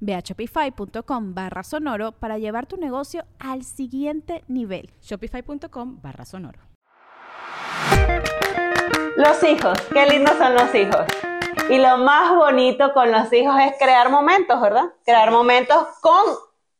Ve 0.00 0.14
a 0.14 0.20
shopify.com 0.20 1.34
barra 1.34 1.62
sonoro 1.62 2.12
para 2.12 2.38
llevar 2.38 2.66
tu 2.66 2.76
negocio 2.76 3.24
al 3.38 3.64
siguiente 3.64 4.44
nivel. 4.48 4.90
Shopify.com 5.02 6.00
barra 6.02 6.24
sonoro. 6.24 6.60
Los 9.16 9.42
hijos, 9.42 9.76
qué 9.92 10.06
lindos 10.06 10.36
son 10.38 10.54
los 10.54 10.74
hijos. 10.74 11.06
Y 11.70 11.78
lo 11.78 11.98
más 11.98 12.34
bonito 12.34 12.92
con 12.92 13.10
los 13.10 13.32
hijos 13.32 13.54
es 13.60 13.72
crear 13.78 14.10
momentos, 14.10 14.60
¿verdad? 14.60 14.84
Crear 15.04 15.30
momentos 15.30 15.86
con, 16.00 16.24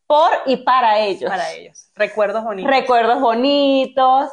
por 0.07 0.31
y 0.47 0.59
para 0.59 1.01
ellos. 1.01 1.29
Para 1.29 1.53
ellos. 1.53 1.91
Recuerdos 1.95 2.45
bonitos. 2.45 2.71
Recuerdos 2.71 3.21
bonitos, 3.21 4.31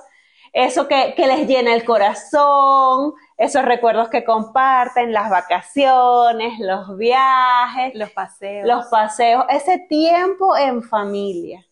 eso 0.54 0.88
que, 0.88 1.14
que 1.18 1.28
les 1.28 1.48
llena 1.48 1.74
el 1.74 1.84
corazón, 1.84 3.14
esos 3.38 3.66
recuerdos 3.66 4.10
que 4.10 4.24
comparten, 4.24 5.12
las 5.12 5.30
vacaciones, 5.30 6.60
los 6.60 6.98
viajes, 6.98 7.94
los 7.96 8.12
paseos. 8.12 8.68
Los 8.68 8.86
paseos, 8.88 9.46
ese 9.50 9.80
tiempo 9.90 10.56
en 10.56 10.82
familia. 10.82 11.66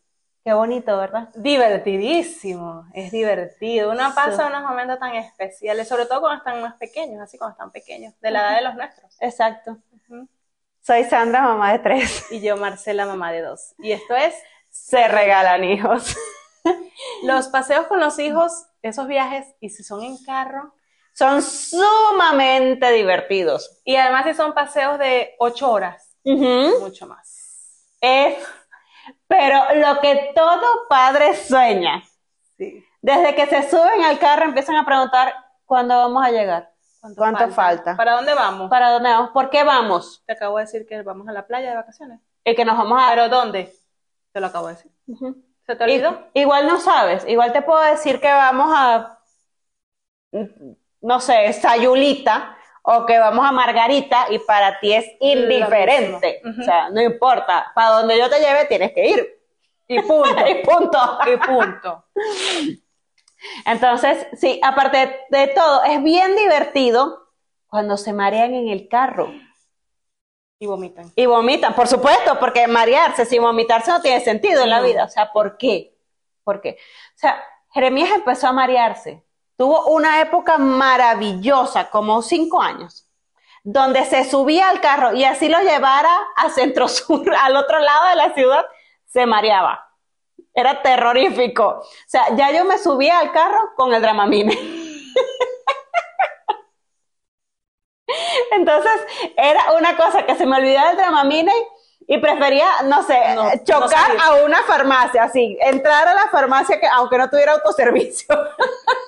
Qué 0.43 0.51
bonito, 0.51 0.97
¿verdad? 0.97 1.29
Divertidísimo, 1.35 2.85
es 2.93 3.11
divertido. 3.11 3.91
Uno 3.91 4.13
pasa 4.13 4.47
unos 4.47 4.63
momentos 4.63 4.99
tan 4.99 5.15
especiales, 5.15 5.87
sobre 5.87 6.05
todo 6.05 6.19
cuando 6.19 6.39
están 6.39 6.61
más 6.61 6.73
pequeños, 6.73 7.21
así 7.21 7.37
como 7.37 7.51
están 7.51 7.71
pequeños, 7.71 8.13
de 8.19 8.31
la 8.31 8.41
edad 8.41 8.55
de 8.57 8.61
los 8.63 8.75
nuestros. 8.75 9.15
Exacto. 9.21 9.77
Soy 10.81 11.05
Sandra, 11.05 11.43
mamá 11.43 11.71
de 11.71 11.79
tres. 11.79 12.29
Y 12.29 12.41
yo, 12.41 12.57
Marcela, 12.57 13.05
mamá 13.05 13.31
de 13.31 13.41
dos. 13.41 13.73
Y 13.77 13.93
esto 13.93 14.17
es 14.17 14.35
Se 14.69 15.07
regalan 15.07 15.63
hijos. 15.63 16.13
los 17.23 17.47
paseos 17.47 17.87
con 17.87 18.01
los 18.01 18.19
hijos, 18.19 18.65
esos 18.81 19.07
viajes, 19.07 19.47
y 19.61 19.69
si 19.69 19.81
son 19.81 20.03
en 20.03 20.17
carro, 20.25 20.73
son 21.13 21.41
sumamente 21.41 22.91
divertidos. 22.91 23.81
Y 23.85 23.95
además 23.95 24.25
si 24.25 24.33
son 24.33 24.53
paseos 24.53 24.99
de 24.99 25.35
ocho 25.39 25.71
horas, 25.71 26.17
mucho 26.23 27.07
más. 27.07 27.87
Es, 28.01 28.37
pero 29.27 29.59
lo 29.75 30.01
que 30.01 30.31
todo 30.35 30.87
padre 30.89 31.35
sueña. 31.35 32.03
Desde 33.01 33.35
que 33.35 33.47
se 33.47 33.69
suben 33.69 34.03
al 34.03 34.19
carro 34.19 34.45
empiezan 34.45 34.75
a 34.75 34.85
preguntar, 34.85 35.33
¿cuándo 35.65 35.95
vamos 35.95 36.25
a 36.25 36.31
llegar? 36.31 36.71
¿Cuánto, 37.15 37.49
falta? 37.49 37.97
¿Para 37.97 38.13
dónde 38.13 38.33
vamos? 38.33 38.69
¿Para 38.69 38.91
dónde 38.91 39.09
vamos? 39.09 39.31
¿Por 39.31 39.49
qué 39.49 39.63
vamos? 39.63 40.23
Te 40.25 40.33
acabo 40.33 40.57
de 40.57 40.63
decir 40.63 40.85
que 40.87 41.01
vamos 41.01 41.27
a 41.27 41.33
la 41.33 41.45
playa 41.45 41.71
de 41.71 41.75
vacaciones. 41.75 42.21
Y 42.45 42.55
que 42.55 42.63
nos 42.63 42.77
vamos 42.77 43.01
a... 43.01 43.09
¿Pero 43.09 43.27
dónde? 43.27 43.73
Te 44.31 44.39
lo 44.39 44.47
acabo 44.47 44.67
de 44.67 44.75
decir. 44.75 44.91
¿Se 45.65 45.75
te 45.75 45.83
olvidó? 45.83 46.29
igual 46.33 46.65
no 46.65 46.79
sabes. 46.79 47.27
Igual 47.27 47.51
te 47.51 47.61
puedo 47.61 47.81
decir 47.81 48.21
que 48.21 48.31
vamos 48.31 48.71
a 48.73 49.19
no 51.03 51.19
sé, 51.19 51.51
Sayulita 51.53 52.57
o 52.81 53.05
que 53.05 53.17
vamos 53.17 53.45
a 53.45 53.51
Margarita 53.51 54.27
y 54.29 54.39
para 54.39 54.79
ti 54.79 54.93
es 54.93 55.05
indiferente. 55.19 56.41
O 56.59 56.63
sea, 56.63 56.89
no 56.89 57.01
importa. 57.01 57.71
Para 57.75 57.91
donde 57.91 58.17
yo 58.17 58.29
te 58.29 58.39
lleve 58.39 58.65
tienes 58.65 58.91
que 58.93 59.09
ir. 59.09 59.41
Y 59.87 60.01
punto. 60.01 60.47
y 60.47 60.55
punto. 60.65 61.19
y 61.31 61.37
punto. 61.37 62.05
Entonces, 63.65 64.27
sí, 64.33 64.59
aparte 64.63 65.19
de 65.29 65.47
todo, 65.47 65.83
es 65.83 66.01
bien 66.03 66.35
divertido 66.35 67.29
cuando 67.67 67.97
se 67.97 68.13
marean 68.13 68.53
en 68.53 68.69
el 68.69 68.87
carro. 68.87 69.33
Y 70.59 70.65
vomitan. 70.65 71.11
Y 71.15 71.25
vomitan, 71.25 71.73
por 71.73 71.87
supuesto, 71.87 72.39
porque 72.39 72.67
marearse 72.67 73.25
sin 73.25 73.41
vomitarse 73.41 73.91
no 73.91 74.01
tiene 74.01 74.21
sentido 74.21 74.63
en 74.63 74.69
la 74.69 74.81
vida. 74.81 75.03
O 75.05 75.09
sea, 75.09 75.31
¿por 75.31 75.57
qué? 75.57 75.97
¿Por 76.43 76.61
qué? 76.61 76.77
O 77.15 77.17
sea, 77.17 77.43
Jeremías 77.71 78.11
empezó 78.11 78.47
a 78.47 78.53
marearse 78.53 79.23
tuvo 79.63 79.85
una 79.85 80.19
época 80.19 80.57
maravillosa, 80.57 81.89
como 81.89 82.21
cinco 82.21 82.61
años, 82.61 83.07
donde 83.63 84.03
se 84.03 84.29
subía 84.29 84.67
al 84.67 84.81
carro 84.81 85.13
y 85.13 85.23
así 85.23 85.47
lo 85.47 85.57
llevara 85.61 86.11
a 86.35 86.49
Centro 86.49 86.89
Sur, 86.89 87.33
al 87.39 87.55
otro 87.55 87.79
lado 87.79 88.09
de 88.09 88.15
la 88.15 88.33
ciudad, 88.33 88.65
se 89.05 89.25
mareaba. 89.25 89.89
Era 90.53 90.81
terrorífico. 90.81 91.65
O 91.65 91.83
sea, 92.07 92.35
ya 92.35 92.51
yo 92.51 92.65
me 92.65 92.77
subía 92.77 93.19
al 93.19 93.31
carro 93.31 93.71
con 93.77 93.93
el 93.93 94.01
Dramamine. 94.01 94.53
Entonces, 98.51 98.91
era 99.37 99.71
una 99.79 99.95
cosa 99.95 100.25
que 100.25 100.35
se 100.35 100.45
me 100.45 100.57
olvidaba 100.57 100.91
el 100.91 100.97
Dramamine 100.97 101.53
y 102.05 102.17
prefería, 102.17 102.67
no 102.83 103.01
sé, 103.03 103.17
chocar 103.63 104.11
a 104.21 104.43
una 104.43 104.61
farmacia, 104.63 105.23
así, 105.23 105.57
entrar 105.61 106.05
a 106.05 106.15
la 106.15 106.27
farmacia 106.27 106.81
que 106.81 106.87
aunque 106.87 107.17
no 107.17 107.29
tuviera 107.29 107.53
autoservicio. 107.53 108.27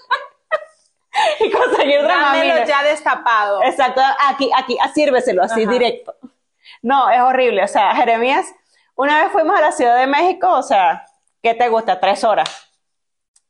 y 1.39 1.51
conseguir 1.51 2.01
Dámelo 2.03 2.65
ya 2.65 2.83
destapado. 2.83 3.63
Exacto, 3.63 4.01
aquí, 4.27 4.49
aquí, 4.55 4.77
sírveselo 4.93 5.43
así 5.43 5.65
directo. 5.65 6.15
No, 6.81 7.09
es 7.09 7.19
horrible. 7.19 7.63
O 7.63 7.67
sea, 7.67 7.95
Jeremías, 7.95 8.47
una 8.95 9.23
vez 9.23 9.31
fuimos 9.31 9.57
a 9.57 9.61
la 9.61 9.71
Ciudad 9.71 9.97
de 9.97 10.07
México, 10.07 10.49
o 10.49 10.63
sea, 10.63 11.05
¿qué 11.41 11.53
te 11.53 11.67
gusta? 11.69 11.99
Tres 11.99 12.23
horas. 12.23 12.49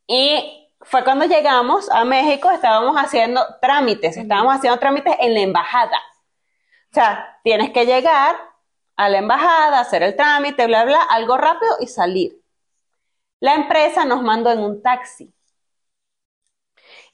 Y 0.08 0.72
fue 0.82 1.04
cuando 1.04 1.26
llegamos 1.26 1.90
a 1.90 2.06
México, 2.06 2.50
estábamos 2.52 2.96
haciendo 2.96 3.42
trámites, 3.62 4.18
estábamos 4.18 4.56
haciendo 4.56 4.80
trámites 4.80 5.16
en 5.20 5.34
la 5.34 5.40
embajada. 5.42 5.98
O 6.92 6.94
sea, 6.94 7.40
tienes 7.44 7.72
que 7.72 7.86
llegar 7.86 8.36
a 8.96 9.10
la 9.10 9.18
embajada, 9.18 9.80
hacer 9.80 10.04
el 10.04 10.16
trámite, 10.16 10.68
bla, 10.68 10.86
bla, 10.86 11.02
algo 11.04 11.38
rápido 11.38 11.76
y 11.80 11.88
salir. 11.88 12.42
La 13.40 13.56
empresa 13.56 14.06
nos 14.06 14.22
mandó 14.22 14.52
en 14.52 14.60
un 14.60 14.82
taxi. 14.82 15.34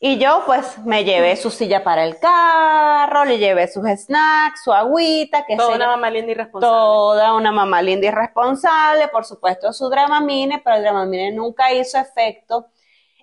Y 0.03 0.17
yo 0.17 0.41
pues 0.47 0.79
me 0.79 1.03
llevé 1.03 1.35
su 1.35 1.51
silla 1.51 1.83
para 1.83 2.03
el 2.03 2.17
carro, 2.17 3.23
le 3.23 3.37
llevé 3.37 3.67
sus 3.67 3.87
snacks, 3.87 4.63
su 4.63 4.73
agüita, 4.73 5.45
que 5.45 5.55
Toda 5.55 5.75
una 5.75 5.89
mamá 5.89 6.09
linda 6.09 6.31
y 6.31 6.33
responsable. 6.33 6.75
Toda 6.75 7.35
una 7.35 7.51
mamá 7.51 7.83
linda 7.83 8.07
y 8.07 8.09
responsable, 8.09 9.09
por 9.09 9.25
supuesto 9.25 9.71
su 9.71 9.87
Dramamine, 9.89 10.59
pero 10.63 10.77
el 10.77 10.81
Dramamine 10.81 11.31
nunca 11.33 11.71
hizo 11.71 11.99
efecto. 11.99 12.65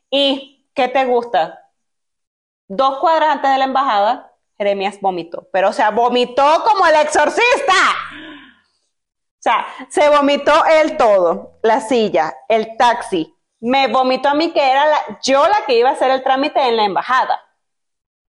¿Y 0.08 0.68
qué 0.72 0.86
te 0.86 1.04
gusta? 1.04 1.68
Dos 2.68 3.00
cuadrantes 3.00 3.50
de 3.50 3.58
la 3.58 3.64
embajada, 3.64 4.32
Jeremías 4.56 5.00
vomitó, 5.00 5.48
pero 5.52 5.70
o 5.70 5.72
sea, 5.72 5.90
vomitó 5.90 6.62
como 6.62 6.86
el 6.86 6.94
exorcista. 6.94 7.74
O 8.12 9.40
sea, 9.40 9.66
se 9.88 10.08
vomitó 10.10 10.52
él 10.80 10.96
todo, 10.96 11.58
la 11.64 11.80
silla, 11.80 12.36
el 12.48 12.76
taxi, 12.76 13.34
me 13.60 13.88
vomitó 13.88 14.28
a 14.28 14.34
mí 14.34 14.52
que 14.52 14.70
era 14.70 14.86
la, 14.86 15.18
yo 15.22 15.46
la 15.46 15.64
que 15.66 15.78
iba 15.78 15.90
a 15.90 15.92
hacer 15.92 16.10
el 16.10 16.22
trámite 16.22 16.60
en 16.60 16.76
la 16.76 16.84
embajada. 16.84 17.40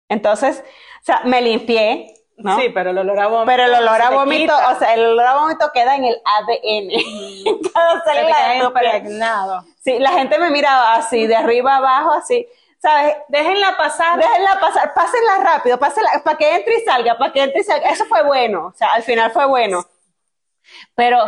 Entonces, 0.09 0.63
o 1.01 1.05
sea, 1.05 1.23
me 1.25 1.43
limpié, 1.43 2.15
¿no? 2.37 2.59
Sí, 2.59 2.69
pero 2.69 2.91
el 2.91 2.99
olor 2.99 3.19
a 3.19 3.27
vómito. 3.27 3.47
Pero 3.47 3.65
el 3.65 3.75
olor 3.75 4.03
a 4.03 4.11
vómito, 4.11 4.55
o 4.55 4.79
sea, 4.79 4.95
el 4.95 5.05
olor 5.05 5.27
a 5.27 5.35
vómito 5.37 5.71
queda 5.73 5.97
en 5.97 6.05
el 6.05 6.23
ADN. 6.25 7.63
Cada 7.75 8.03
célula 8.05 9.65
Sí, 9.83 9.99
la 9.99 10.13
gente 10.13 10.39
me 10.39 10.51
miraba 10.51 10.95
así, 10.95 11.27
de 11.27 11.37
arriba 11.37 11.77
abajo, 11.77 12.13
así. 12.13 12.47
¿Sabes? 12.79 13.17
Déjenla 13.29 13.77
pasar. 13.77 14.19
Déjenla 14.19 14.61
pasar, 14.61 14.95
pásenla 14.95 15.39
rápido, 15.43 15.79
pásenla, 15.79 16.11
para 16.23 16.37
que 16.37 16.55
entre 16.55 16.79
y 16.79 16.81
salga, 16.83 17.19
para 17.19 17.33
que 17.33 17.43
entre 17.43 17.61
y 17.61 17.65
salga. 17.65 17.89
Eso 17.91 18.05
fue 18.05 18.23
bueno, 18.23 18.67
o 18.67 18.73
sea, 18.73 18.93
al 18.93 19.03
final 19.03 19.31
fue 19.33 19.47
bueno. 19.47 19.85
Pero 20.95 21.19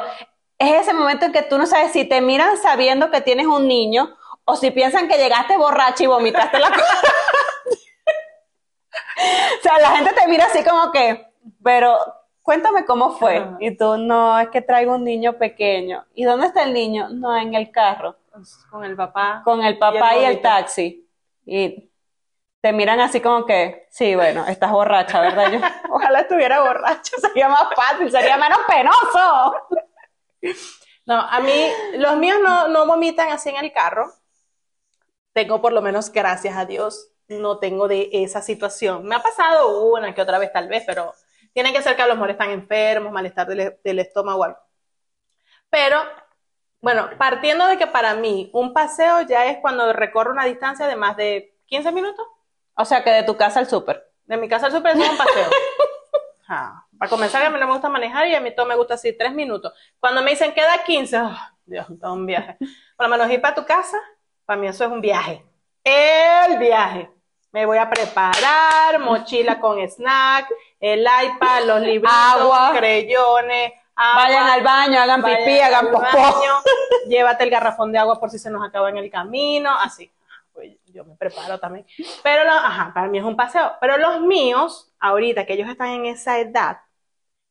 es 0.58 0.82
ese 0.82 0.92
momento 0.92 1.26
en 1.26 1.32
que 1.32 1.42
tú 1.42 1.58
no 1.58 1.66
sabes 1.66 1.92
si 1.92 2.04
te 2.04 2.20
miran 2.20 2.56
sabiendo 2.58 3.10
que 3.10 3.20
tienes 3.20 3.46
un 3.46 3.68
niño 3.68 4.16
o 4.44 4.56
si 4.56 4.70
piensan 4.70 5.08
que 5.08 5.18
llegaste 5.18 5.56
borracha 5.56 6.04
y 6.04 6.06
vomitaste 6.06 6.58
la 6.58 6.70
cosa. 6.70 6.84
o 9.58 9.62
sea, 9.62 9.78
la 9.78 9.96
gente 9.96 10.12
te 10.14 10.26
mira 10.26 10.46
así 10.46 10.64
como 10.64 10.90
que, 10.90 11.28
pero 11.62 11.98
cuéntame 12.42 12.84
cómo 12.84 13.10
fue. 13.10 13.46
Y 13.60 13.76
tú, 13.76 13.98
no, 13.98 14.38
es 14.40 14.48
que 14.48 14.62
traigo 14.62 14.94
un 14.94 15.04
niño 15.04 15.34
pequeño. 15.34 16.04
¿Y 16.14 16.24
dónde 16.24 16.46
está 16.46 16.64
el 16.64 16.72
niño? 16.72 17.08
No, 17.10 17.36
en 17.36 17.54
el 17.54 17.70
carro. 17.70 18.16
Con 18.70 18.84
el 18.84 18.96
papá. 18.96 19.42
Con 19.44 19.62
el 19.62 19.78
papá 19.78 20.16
y 20.16 20.24
el, 20.24 20.40
taxi. 20.40 21.06
Y 21.44 21.90
te 22.60 22.72
miran 22.72 23.00
así 23.00 23.20
como 23.20 23.44
que, 23.44 23.86
sí, 23.90 24.14
bueno, 24.14 24.46
estás 24.46 24.70
borracha, 24.70 25.20
¿verdad? 25.20 25.52
Yo, 25.52 25.60
ojalá 25.90 26.20
estuviera 26.20 26.60
borracha, 26.60 27.16
sería 27.18 27.48
más 27.48 27.68
fácil, 27.74 28.10
sería 28.10 28.36
menos 28.36 28.58
penoso. 28.66 29.54
No, 31.06 31.20
a 31.20 31.40
mí, 31.40 31.52
los 31.94 32.16
míos 32.18 32.38
no, 32.42 32.68
no 32.68 32.86
vomitan 32.86 33.30
así 33.30 33.48
en 33.48 33.56
el 33.56 33.72
carro. 33.72 34.12
Tengo 35.32 35.60
por 35.62 35.72
lo 35.72 35.80
menos, 35.80 36.12
gracias 36.12 36.56
a 36.56 36.66
Dios, 36.66 37.12
no 37.28 37.58
tengo 37.58 37.88
de 37.88 38.10
esa 38.12 38.42
situación. 38.42 39.04
Me 39.04 39.14
ha 39.14 39.22
pasado 39.22 39.90
una 39.90 40.14
que 40.14 40.22
otra 40.22 40.38
vez 40.38 40.52
tal 40.52 40.68
vez, 40.68 40.84
pero 40.86 41.14
tiene 41.52 41.72
que 41.72 41.82
ser 41.82 41.96
que 41.96 42.02
a 42.02 42.06
lo 42.06 42.14
mejor 42.14 42.30
están 42.30 42.50
enfermos, 42.50 43.12
malestar 43.12 43.46
del, 43.46 43.78
del 43.82 43.98
estómago 43.98 44.40
o 44.40 44.44
algo. 44.44 44.58
Pero, 45.70 45.98
bueno, 46.80 47.10
partiendo 47.18 47.66
de 47.66 47.78
que 47.78 47.86
para 47.86 48.14
mí 48.14 48.50
un 48.52 48.72
paseo 48.72 49.22
ya 49.22 49.46
es 49.46 49.58
cuando 49.60 49.92
recorro 49.92 50.30
una 50.32 50.44
distancia 50.44 50.86
de 50.86 50.96
más 50.96 51.16
de 51.16 51.56
15 51.66 51.92
minutos. 51.92 52.26
O 52.74 52.84
sea, 52.84 53.02
que 53.02 53.10
de 53.10 53.22
tu 53.22 53.36
casa 53.36 53.60
al 53.60 53.68
súper. 53.68 54.10
De 54.24 54.36
mi 54.36 54.48
casa 54.48 54.66
al 54.66 54.72
súper 54.72 54.96
es 54.96 55.08
un 55.08 55.16
paseo. 55.16 55.50
Ah, 56.48 56.82
Para 56.98 57.10
comenzar, 57.10 57.42
a 57.44 57.50
mí 57.50 57.58
no 57.60 57.66
me 57.66 57.72
gusta 57.72 57.88
manejar 57.90 58.26
y 58.26 58.34
a 58.34 58.40
mí 58.40 58.54
todo 58.54 58.66
me 58.66 58.74
gusta 58.74 58.94
así, 58.94 59.12
tres 59.16 59.32
minutos. 59.34 59.72
Cuando 60.00 60.22
me 60.22 60.30
dicen 60.30 60.52
queda 60.54 60.82
15, 60.82 61.18
oh, 61.18 61.36
Dios, 61.66 61.86
todo 62.00 62.14
un 62.14 62.24
viaje. 62.26 62.56
Por 62.96 63.06
lo 63.06 63.10
menos 63.10 63.30
ir 63.30 63.40
para 63.40 63.54
tu 63.54 63.66
casa, 63.66 63.98
para 64.46 64.58
mí 64.58 64.66
eso 64.66 64.84
es 64.84 64.90
un 64.90 65.00
viaje. 65.02 65.44
El 65.84 66.58
viaje. 66.58 67.10
Me 67.52 67.66
voy 67.66 67.78
a 67.78 67.88
preparar, 67.88 68.98
mochila 69.00 69.58
con 69.60 69.78
snack, 69.78 70.48
el 70.80 71.00
iPad, 71.00 71.64
los 71.66 71.80
libritos, 71.80 72.12
Agua. 72.14 72.72
creyones, 72.76 73.72
agua. 73.94 74.22
Vayan 74.22 74.48
al 74.48 74.62
baño, 74.62 75.00
hagan 75.00 75.22
pipí, 75.22 75.58
hagan 75.60 75.86
popó. 75.90 76.00
baño, 76.00 76.62
Llévate 77.08 77.44
el 77.44 77.50
garrafón 77.50 77.90
de 77.92 77.98
agua 77.98 78.18
por 78.20 78.30
si 78.30 78.38
se 78.38 78.50
nos 78.50 78.66
acaba 78.66 78.90
en 78.90 78.98
el 78.98 79.10
camino, 79.10 79.74
así. 79.78 80.10
Yo 80.92 81.04
me 81.04 81.16
preparo 81.16 81.58
también. 81.58 81.86
Pero, 82.22 82.44
lo- 82.44 82.50
ajá, 82.52 82.92
para 82.94 83.08
mí 83.08 83.18
es 83.18 83.24
un 83.24 83.36
paseo. 83.36 83.72
Pero 83.80 83.96
los 83.98 84.20
míos, 84.22 84.92
ahorita 85.00 85.46
que 85.46 85.54
ellos 85.54 85.68
están 85.68 85.88
en 85.90 86.06
esa 86.06 86.38
edad, 86.38 86.80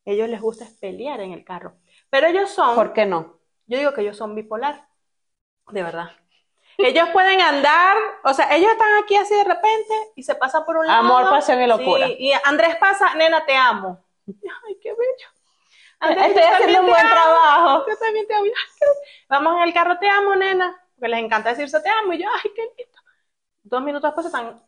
ellos 0.04 0.28
les 0.28 0.40
gusta 0.40 0.66
pelear 0.80 1.20
en 1.20 1.32
el 1.32 1.44
carro. 1.44 1.76
Pero 2.10 2.26
ellos 2.26 2.50
son, 2.50 2.74
¿Por 2.74 2.92
qué 2.92 3.06
no? 3.06 3.38
yo 3.66 3.78
digo 3.78 3.92
que 3.92 4.00
ellos 4.02 4.16
son 4.16 4.34
bipolar. 4.34 4.86
De 5.70 5.82
verdad. 5.82 6.10
Ellos 6.78 7.08
pueden 7.12 7.40
andar, 7.40 7.96
o 8.22 8.32
sea, 8.32 8.54
ellos 8.56 8.70
están 8.70 9.02
aquí 9.02 9.16
así 9.16 9.34
de 9.34 9.42
repente 9.44 9.94
y 10.14 10.22
se 10.22 10.36
pasan 10.36 10.64
por 10.64 10.76
un 10.76 10.86
lado. 10.86 11.00
Amor, 11.00 11.28
pasión 11.28 11.60
y 11.60 11.66
locura. 11.66 12.06
Sí, 12.06 12.16
y 12.20 12.32
Andrés 12.44 12.76
pasa, 12.76 13.14
nena, 13.16 13.44
te 13.44 13.56
amo. 13.56 14.04
Ay, 14.28 14.78
qué 14.80 14.90
bello. 14.90 15.28
Andrés, 16.00 16.28
Estoy 16.28 16.42
haciendo 16.44 16.80
un 16.80 16.86
buen 16.86 17.00
amo. 17.04 17.10
trabajo. 17.14 17.84
Yo 17.88 17.96
también 17.96 18.26
te 18.28 18.34
amo. 18.34 18.46
Vamos 19.28 19.56
en 19.56 19.62
el 19.62 19.74
carro, 19.74 19.98
te 19.98 20.08
amo, 20.08 20.36
nena. 20.36 20.80
Porque 20.94 21.08
les 21.08 21.20
encanta 21.24 21.50
decirse 21.50 21.80
te 21.80 21.90
amo. 21.90 22.12
Y 22.12 22.22
yo, 22.22 22.28
ay, 22.32 22.50
qué 22.54 22.62
lindo. 22.62 22.87
Dos 23.68 23.82
minutos 23.82 24.08
después 24.08 24.24
se 24.24 24.28
están 24.28 24.60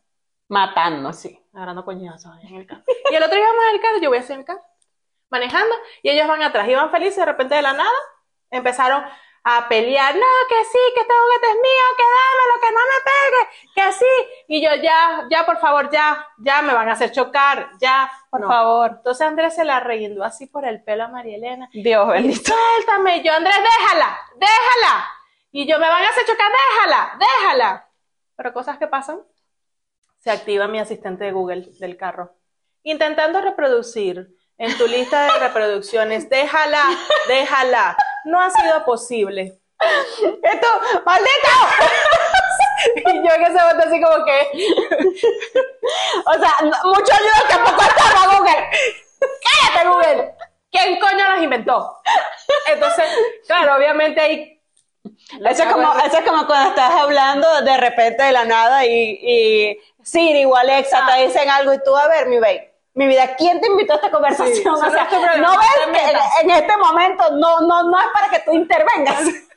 Matando. 0.48 1.08
así, 1.08 1.38
agarrando 1.54 1.84
coñazos 1.84 2.32
en 2.42 2.56
el 2.56 2.66
carro. 2.66 2.82
Y 3.10 3.14
el 3.14 3.22
otro 3.22 3.36
día 3.36 3.46
vamos 3.46 3.64
en 3.70 3.74
el 3.76 3.80
carro, 3.80 3.98
yo 4.02 4.08
voy 4.10 4.18
así 4.18 4.32
en 4.32 4.40
el 4.40 4.44
carro, 4.44 4.62
manejando, 5.30 5.74
y 6.02 6.10
ellos 6.10 6.26
van 6.26 6.42
atrás, 6.42 6.68
iban 6.68 6.90
felices, 6.90 7.16
de 7.16 7.24
repente 7.26 7.54
de 7.54 7.62
la 7.62 7.72
nada, 7.72 7.90
empezaron 8.50 9.04
a 9.44 9.68
pelear, 9.68 10.14
no, 10.14 10.26
que 10.48 10.64
sí, 10.64 10.78
que 10.94 11.00
este 11.00 11.14
juguete 11.14 11.46
es 11.48 11.54
mío, 11.54 11.86
que 11.96 12.04
dámelo, 12.04 12.60
que 12.60 12.72
no 12.72 12.80
me 12.90 13.00
pegue, 13.10 13.48
que 13.74 13.92
sí, 13.92 14.44
y 14.48 14.62
yo 14.62 14.74
ya, 14.82 15.26
ya, 15.30 15.46
por 15.46 15.58
favor, 15.58 15.88
ya, 15.90 16.26
ya, 16.38 16.60
me 16.62 16.74
van 16.74 16.88
a 16.88 16.92
hacer 16.92 17.10
chocar, 17.12 17.70
ya, 17.80 18.10
Por 18.28 18.40
no. 18.42 18.48
favor. 18.48 18.90
Entonces 18.96 19.26
Andrés 19.26 19.54
se 19.54 19.64
la 19.64 19.80
reguindó 19.80 20.24
así 20.24 20.46
por 20.46 20.66
el 20.66 20.82
pelo 20.84 21.04
a 21.04 21.08
María 21.08 21.36
Elena, 21.36 21.70
Dios 21.72 22.06
bendito. 22.08 22.52
suéltame, 22.52 23.22
yo, 23.22 23.32
Andrés, 23.32 23.56
déjala, 23.56 24.18
déjala, 24.36 25.08
y 25.52 25.66
yo, 25.66 25.78
me 25.78 25.88
van 25.88 26.02
a 26.04 26.08
hacer 26.08 26.26
chocar, 26.26 26.50
déjala, 26.52 27.18
déjala, 27.18 27.86
pero 28.40 28.54
cosas 28.54 28.78
que 28.78 28.86
pasan, 28.86 29.20
se 30.18 30.30
activa 30.30 30.66
mi 30.66 30.78
asistente 30.78 31.24
de 31.24 31.32
Google 31.32 31.72
del 31.78 31.98
carro. 31.98 32.36
Intentando 32.84 33.38
reproducir 33.42 34.34
en 34.56 34.78
tu 34.78 34.86
lista 34.86 35.24
de 35.24 35.40
reproducciones, 35.40 36.30
déjala, 36.30 36.82
déjala. 37.28 37.98
No 38.24 38.40
ha 38.40 38.48
sido 38.50 38.82
posible. 38.86 39.60
¡Esto! 39.78 40.66
¡Maldito! 41.04 41.50
Y 42.96 43.28
yo 43.28 43.34
en 43.34 43.42
ese 43.42 43.58
momento 43.60 43.88
así 43.88 44.00
como 44.00 44.24
que, 44.24 44.50
O 46.24 46.32
sea, 46.32 46.54
mucho 46.62 47.12
ayuda 47.12 47.46
tampoco 47.46 47.82
estaba 47.82 48.38
Google. 48.38 48.70
cállate 49.44 49.86
Google. 49.86 50.34
¿Quién 50.70 50.98
coño 50.98 51.28
las 51.28 51.42
inventó? 51.42 51.94
Entonces, 52.72 53.04
claro, 53.46 53.76
obviamente 53.76 54.18
ahí... 54.18 54.59
Eso 55.04 55.62
es, 55.62 55.72
como, 55.72 55.92
eso 56.04 56.18
es 56.18 56.28
como 56.28 56.46
cuando 56.46 56.70
estás 56.70 56.92
hablando 56.92 57.46
de 57.62 57.76
repente 57.76 58.22
de 58.22 58.32
la 58.32 58.44
nada 58.44 58.84
y, 58.84 59.18
y 59.22 59.78
Siri 60.02 60.44
o 60.44 60.54
Alexa 60.54 60.98
Ah. 61.02 61.14
te 61.14 61.26
dicen 61.26 61.48
algo 61.48 61.72
y 61.72 61.82
tú, 61.82 61.96
a 61.96 62.08
ver, 62.08 62.26
mi 62.28 62.38
baby, 62.38 62.60
mi 62.94 63.06
vida, 63.06 63.34
¿quién 63.36 63.60
te 63.60 63.68
invitó 63.68 63.94
a 63.94 63.96
esta 63.96 64.10
conversación? 64.10 64.56
Sí, 64.56 64.68
o 64.68 64.76
sea, 64.76 65.08
no 65.38 65.50
ves 65.56 65.68
que 65.92 66.10
en, 66.10 66.50
en 66.50 66.50
este 66.50 66.76
momento 66.76 67.30
no, 67.32 67.60
no, 67.60 67.84
no 67.84 67.98
es 67.98 68.06
para 68.12 68.28
que 68.28 68.40
tú 68.40 68.52
intervengas. 68.52 69.22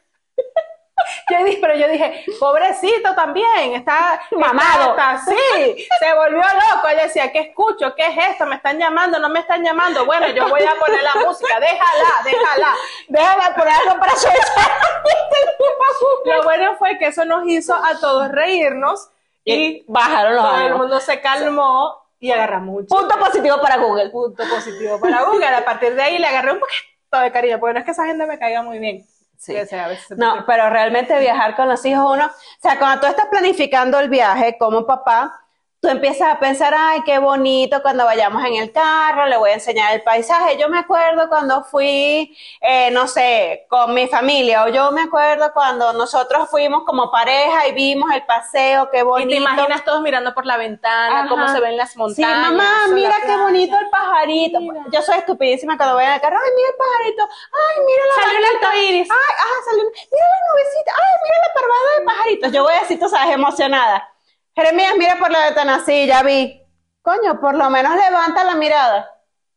Yo 1.29 1.43
dije, 1.43 1.57
pero 1.61 1.75
yo 1.75 1.87
dije, 1.87 2.23
pobrecito 2.39 3.15
también, 3.15 3.73
está 3.73 4.21
Mamado. 4.31 4.91
está- 4.91 5.17
sí, 5.25 5.87
se 5.99 6.13
volvió 6.13 6.41
loco. 6.41 6.87
Ella 6.89 7.03
decía, 7.03 7.31
¿qué 7.31 7.39
escucho? 7.39 7.95
¿Qué 7.95 8.05
es 8.07 8.17
esto? 8.31 8.45
¿Me 8.45 8.55
están 8.57 8.77
llamando? 8.77 9.17
¿No 9.19 9.29
me 9.29 9.39
están 9.39 9.63
llamando? 9.63 10.05
Bueno, 10.05 10.27
yo 10.29 10.47
voy 10.49 10.61
a 10.63 10.75
poner 10.79 11.01
la 11.01 11.15
música, 11.25 11.59
déjala, 11.59 12.09
déjala. 12.23 12.73
Déjame 13.07 13.55
poner 13.57 13.73
algo 13.73 13.99
para 13.99 14.15
soltar. 14.15 14.71
Lo 16.25 16.43
bueno 16.43 16.75
fue 16.77 16.97
que 16.97 17.07
eso 17.07 17.25
nos 17.25 17.47
hizo 17.47 17.73
a 17.75 17.99
todos 17.99 18.29
reírnos 18.29 19.09
y 19.45 19.53
y 19.53 19.85
bajaron 19.87 20.35
los 20.35 20.43
todo 20.45 20.61
el 20.67 20.75
mundo 20.75 20.99
se 20.99 21.19
calmó 21.21 22.01
y 22.19 22.31
agarramos 22.31 22.67
mucho. 22.75 22.95
Punto 22.95 23.17
positivo 23.19 23.59
para 23.61 23.77
Google. 23.77 24.09
punto 24.09 24.43
positivo 24.47 24.99
para 24.99 25.23
Google. 25.23 25.47
A 25.47 25.65
partir 25.65 25.95
de 25.95 26.01
ahí 26.01 26.17
le 26.17 26.27
agarré 26.27 26.53
un 26.53 26.59
poquito 26.59 27.19
de 27.19 27.31
cariño, 27.31 27.59
porque 27.59 27.73
no 27.73 27.79
es 27.79 27.85
que 27.85 27.91
esa 27.91 28.05
gente 28.05 28.25
me 28.25 28.39
caiga 28.39 28.61
muy 28.61 28.79
bien. 28.79 29.05
Sí. 29.45 29.53
Sea, 29.65 29.85
a 29.85 29.87
veces 29.89 30.17
No, 30.17 30.35
te- 30.37 30.41
pero 30.43 30.69
realmente 30.69 31.19
viajar 31.19 31.55
con 31.55 31.67
los 31.67 31.83
hijos 31.85 32.05
uno, 32.15 32.25
o 32.27 32.61
sea, 32.61 32.79
cuando 32.79 33.01
tú 33.01 33.07
estás 33.07 33.25
planificando 33.27 33.99
el 33.99 34.09
viaje 34.09 34.57
como 34.57 34.85
papá, 34.85 35.42
tú 35.83 35.89
empiezas 35.89 36.29
a 36.31 36.39
pensar, 36.39 36.73
ay, 36.73 37.01
qué 37.03 37.19
bonito 37.19 37.81
cuando 37.81 38.05
vayamos 38.05 38.41
en 38.45 38.55
el 38.55 38.71
carro, 38.71 39.25
le 39.25 39.35
voy 39.35 39.49
a 39.49 39.55
enseñar 39.55 39.93
el 39.93 40.01
paisaje. 40.01 40.55
Yo 40.57 40.69
me 40.69 40.79
acuerdo 40.79 41.27
cuando 41.27 41.65
fui, 41.65 42.33
eh, 42.61 42.89
no 42.91 43.05
sé, 43.05 43.65
con 43.69 43.93
mi 43.93 44.07
familia, 44.07 44.63
o 44.63 44.69
yo 44.69 44.93
me 44.93 45.01
acuerdo 45.01 45.51
cuando 45.53 45.91
nosotros 45.91 46.49
fuimos 46.49 46.83
como 46.85 47.11
pareja 47.11 47.67
y 47.67 47.73
vimos 47.73 48.09
el 48.13 48.23
paseo, 48.25 48.89
qué 48.91 48.99
Y 48.99 49.03
bonito. 49.03 49.29
te 49.31 49.35
imaginas 49.35 49.83
todos 49.83 49.99
mirando 50.01 50.33
por 50.33 50.45
la 50.45 50.55
ventana, 50.55 51.19
Ajá. 51.19 51.27
cómo 51.27 51.49
se 51.49 51.59
ven 51.59 51.75
las 51.75 51.91
Sí, 51.91 51.97
montañas. 51.97 52.39
mamá, 52.51 52.87
la 52.87 52.93
mira 52.95 53.15
qué 53.25 53.35
bonito 53.35 53.77
el 53.77 53.89
pajarito. 53.89 54.61
Mira. 54.61 54.85
Yo 54.89 55.01
soy 55.01 55.17
estupidísima 55.17 55.75
cuando 55.75 55.95
voy 55.95 56.05
en 56.05 56.13
el 56.13 56.21
carro. 56.21 56.37
Ay, 56.41 56.51
mira 56.55 56.69
el 56.69 56.75
pajarito. 56.77 57.23
Ay, 57.51 57.83
mira 57.85 58.03
la 58.07 58.23
Salió 58.23 58.37
el 58.37 58.43
vaquita. 58.45 58.67
arco 58.69 58.77
iris. 58.87 59.11
Ay, 59.11 59.35
ajá, 59.37 59.55
salió. 59.69 59.83
Mira 59.83 60.25
la 60.31 60.39
nubecita. 60.53 60.91
Ay, 60.95 61.19
mira 61.23 61.35
la 61.45 61.53
parvada 61.53 61.99
de 61.99 62.05
pajaritos. 62.05 62.51
Yo 62.53 62.63
voy 62.63 62.73
así, 62.81 62.95
tú 62.97 63.09
sabes, 63.09 63.33
emocionada. 63.33 64.12
Jeremías, 64.55 64.93
mira 64.97 65.15
por 65.19 65.31
la 65.31 65.45
ventana. 65.45 65.79
Sí, 65.79 66.05
ya 66.07 66.23
vi. 66.23 66.61
Coño, 67.01 67.39
por 67.39 67.55
lo 67.55 67.69
menos 67.69 67.95
levanta 67.95 68.43
la 68.43 68.55
mirada. 68.55 69.09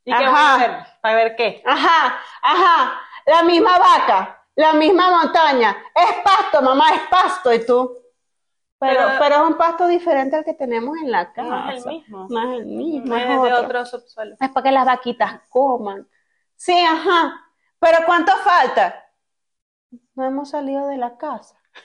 ¿Y 0.04 0.12
qué 0.12 0.18
voy 0.18 0.26
a 0.26 0.30
Ajá. 0.30 0.54
hacer? 0.54 0.76
¿Para 1.00 1.14
ver 1.16 1.36
qué? 1.36 1.62
Ajá, 1.66 2.18
ajá. 2.42 3.00
La 3.26 3.42
misma 3.42 3.78
vaca, 3.78 4.42
la 4.54 4.72
misma 4.72 5.10
montaña. 5.10 5.76
Es 5.94 6.22
pasto, 6.22 6.62
mamá, 6.62 6.90
es 6.94 7.00
pasto. 7.10 7.52
¿Y 7.52 7.64
tú? 7.66 7.98
Pero, 8.78 9.00
Pero- 9.06 9.18
pero, 9.18 9.34
es 9.36 9.42
un 9.42 9.56
pasto 9.56 9.86
diferente 9.86 10.36
al 10.36 10.44
que 10.44 10.54
tenemos 10.54 10.96
en 10.98 11.10
la 11.10 11.32
casa. 11.32 11.48
No 11.48 11.70
es 11.70 11.84
el 11.84 11.92
mismo. 11.92 12.26
No 12.28 12.42
es 12.52 12.58
el 12.60 12.66
mismo. 12.66 13.06
No 13.06 13.16
es 13.16 13.22
es 13.24 13.28
de 13.42 13.52
otro. 13.52 13.64
otro 13.64 13.86
subsuelo. 13.86 14.36
Es 14.40 14.50
para 14.50 14.64
que 14.64 14.70
las 14.72 14.84
vaquitas 14.86 15.40
coman. 15.48 16.06
Sí, 16.56 16.78
ajá. 16.84 17.42
Pero 17.78 17.98
¿cuánto 18.06 18.32
falta? 18.38 19.04
No 20.14 20.24
hemos 20.24 20.50
salido 20.50 20.86
de 20.88 20.96
la 20.98 21.16
casa. 21.16 21.56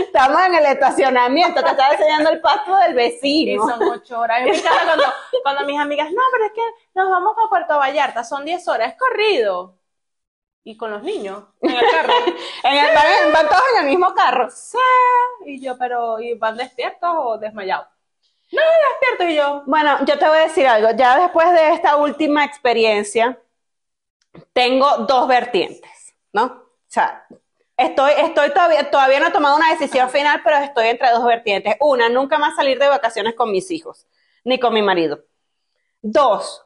Estamos 0.00 0.40
en 0.46 0.54
el 0.54 0.66
estacionamiento, 0.66 1.62
te 1.62 1.70
estaba 1.70 1.92
enseñando 1.94 2.30
el 2.30 2.40
pasto 2.40 2.76
del 2.76 2.92
Y 2.92 2.94
vecino. 2.94 3.68
son 3.68 3.82
ocho 3.88 4.20
horas. 4.20 4.42
Me 4.42 4.50
encanta 4.56 4.84
cuando, 4.84 5.04
cuando 5.42 5.64
mis 5.66 5.78
amigas, 5.80 6.10
no, 6.10 6.22
pero 6.32 6.44
es 6.46 6.52
que 6.52 6.62
nos 6.94 7.10
vamos 7.10 7.34
para 7.36 7.48
Puerto 7.48 7.78
Vallarta, 7.78 8.24
son 8.24 8.44
diez 8.44 8.66
horas, 8.68 8.92
es 8.92 8.98
corrido. 8.98 9.76
Y 10.64 10.76
con 10.76 10.92
los 10.92 11.02
niños, 11.02 11.42
en 11.60 11.70
el 11.72 11.90
carro. 11.90 12.12
En 12.64 12.78
el- 12.78 12.94
van, 12.94 13.32
van 13.32 13.48
todos 13.48 13.62
en 13.74 13.82
el 13.84 13.88
mismo 13.90 14.14
carro. 14.14 14.48
Sí. 14.50 14.78
Y 15.46 15.60
yo, 15.60 15.76
pero, 15.76 16.20
¿y 16.20 16.34
van 16.34 16.56
despiertos 16.56 17.10
o 17.16 17.36
desmayados? 17.38 17.88
No, 18.52 18.60
despiertos. 18.90 19.26
Y 19.28 19.36
yo, 19.36 19.62
Bueno, 19.66 19.98
yo 20.04 20.18
te 20.18 20.28
voy 20.28 20.38
a 20.38 20.42
decir 20.42 20.68
algo. 20.68 20.90
Ya 20.96 21.18
después 21.18 21.50
de 21.52 21.72
esta 21.72 21.96
última 21.96 22.44
experiencia, 22.44 23.40
tengo 24.52 24.98
dos 24.98 25.26
vertientes, 25.26 26.14
¿no? 26.32 26.44
O 26.44 26.64
sea, 26.86 27.26
estoy, 27.76 28.12
estoy 28.18 28.50
todavía, 28.50 28.90
todavía 28.90 29.20
no 29.20 29.28
he 29.28 29.32
tomado 29.32 29.56
una 29.56 29.70
decisión 29.70 30.10
final, 30.10 30.40
pero 30.44 30.58
estoy 30.58 30.88
entre 30.88 31.10
dos 31.10 31.24
vertientes. 31.24 31.76
Una, 31.80 32.08
nunca 32.08 32.38
más 32.38 32.56
salir 32.56 32.78
de 32.78 32.88
vacaciones 32.88 33.34
con 33.34 33.50
mis 33.50 33.70
hijos, 33.70 34.06
ni 34.44 34.58
con 34.58 34.74
mi 34.74 34.82
marido. 34.82 35.24
Dos, 36.00 36.64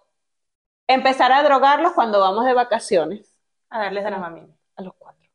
empezar 0.87 1.33
a 1.33 1.43
drogarlos 1.43 1.93
cuando 1.93 2.21
vamos 2.21 2.45
de 2.45 2.55
vacaciones 2.55 3.37
a 3.71 3.81
darles 3.81 4.05
de 4.05 4.11
la 4.11 4.19
mamina. 4.19 4.55
a 4.77 4.83
los 4.83 4.95
cuatro. 4.99 5.29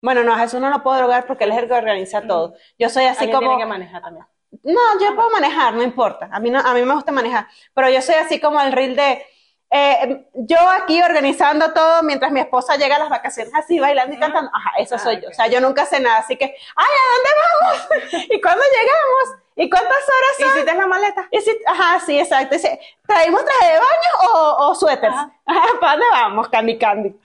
Bueno, 0.00 0.24
no, 0.24 0.34
a 0.34 0.38
Jesús 0.38 0.60
no 0.60 0.68
lo 0.68 0.82
puedo 0.82 0.98
drogar 0.98 1.26
porque 1.26 1.44
él 1.44 1.52
es 1.52 1.58
el 1.58 1.68
que 1.68 1.74
organiza 1.74 2.26
todo. 2.26 2.54
Yo 2.78 2.88
soy 2.88 3.04
así 3.04 3.20
Alguien 3.20 3.36
como... 3.36 3.50
tiene 3.50 3.62
que 3.62 3.68
manejar 3.68 4.02
también. 4.02 4.26
No, 4.64 4.80
yo 5.00 5.14
puedo 5.14 5.30
manejar, 5.30 5.74
no 5.74 5.82
importa. 5.82 6.28
A 6.30 6.38
mí, 6.40 6.50
no, 6.50 6.58
a 6.58 6.74
mí 6.74 6.82
me 6.82 6.94
gusta 6.94 7.12
manejar. 7.12 7.46
Pero 7.72 7.88
yo 7.88 8.02
soy 8.02 8.16
así 8.16 8.40
como 8.40 8.60
el 8.60 8.72
reel 8.72 8.96
de. 8.96 9.24
Eh, 9.72 10.26
yo 10.34 10.58
aquí 10.70 11.00
organizando 11.02 11.72
todo 11.72 12.02
mientras 12.02 12.30
mi 12.30 12.40
esposa 12.40 12.76
llega 12.76 12.96
a 12.96 12.98
las 13.00 13.08
vacaciones 13.08 13.52
así 13.54 13.78
bailando 13.80 14.14
y 14.14 14.18
cantando. 14.18 14.50
Ajá, 14.54 14.70
eso 14.78 14.96
Ah, 14.96 14.98
soy 14.98 15.16
yo. 15.16 15.28
ok. 15.28 15.30
O 15.30 15.34
sea, 15.34 15.46
yo 15.48 15.60
nunca 15.60 15.86
sé 15.86 15.98
nada. 16.00 16.18
Así 16.18 16.36
que, 16.36 16.44
¡ay, 16.44 16.86
¿a 16.86 17.12
dónde 17.14 17.30
vamos? 17.40 18.26
¿Y 18.30 18.40
cuándo 18.40 18.62
llegamos? 18.62 19.42
¿Y 19.56 19.68
cuántas 19.70 19.92
horas 19.92 20.38
son? 20.38 20.48
¿Hiciste 20.50 20.74
la 20.74 20.86
maleta? 20.86 21.28
Y 21.30 21.40
si- 21.40 21.58
ajá, 21.66 22.00
sí, 22.00 22.18
exacto. 22.18 22.54
Dice, 22.54 22.80
¿traímos 23.06 23.44
traje 23.44 23.72
de 23.72 23.78
baño 23.78 24.32
o, 24.34 24.68
o 24.70 24.74
suéteres? 24.74 25.14
Ajá. 25.16 25.32
Ajá, 25.46 25.62
¿Para 25.80 25.92
dónde 25.92 26.06
vamos? 26.10 26.48
Candy 26.48 26.78
Candy. 26.78 27.16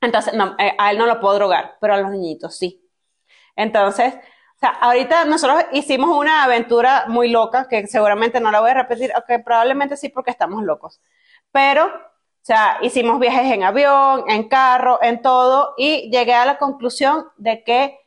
Entonces, 0.00 0.34
no, 0.34 0.54
eh, 0.58 0.74
a 0.78 0.90
él 0.90 0.98
no 0.98 1.06
lo 1.06 1.20
puedo 1.20 1.34
drogar, 1.34 1.76
pero 1.80 1.94
a 1.94 1.96
los 1.98 2.10
niñitos 2.10 2.56
sí. 2.58 2.82
Entonces, 3.54 4.14
o 4.14 4.58
sea, 4.58 4.70
ahorita 4.70 5.24
nosotros 5.26 5.64
hicimos 5.72 6.10
una 6.16 6.44
aventura 6.44 7.04
muy 7.08 7.28
loca, 7.30 7.68
que 7.68 7.86
seguramente 7.86 8.40
no 8.40 8.50
la 8.50 8.60
voy 8.60 8.70
a 8.70 8.74
repetir, 8.74 9.12
aunque 9.14 9.38
probablemente 9.38 9.96
sí 9.96 10.08
porque 10.08 10.30
estamos 10.30 10.62
locos. 10.62 11.00
Pero, 11.56 11.86
o 11.86 11.90
sea, 12.42 12.76
hicimos 12.82 13.18
viajes 13.18 13.50
en 13.50 13.62
avión, 13.62 14.24
en 14.28 14.46
carro, 14.46 14.98
en 15.00 15.22
todo, 15.22 15.72
y 15.78 16.10
llegué 16.10 16.34
a 16.34 16.44
la 16.44 16.58
conclusión 16.58 17.30
de 17.38 17.64
que 17.64 17.98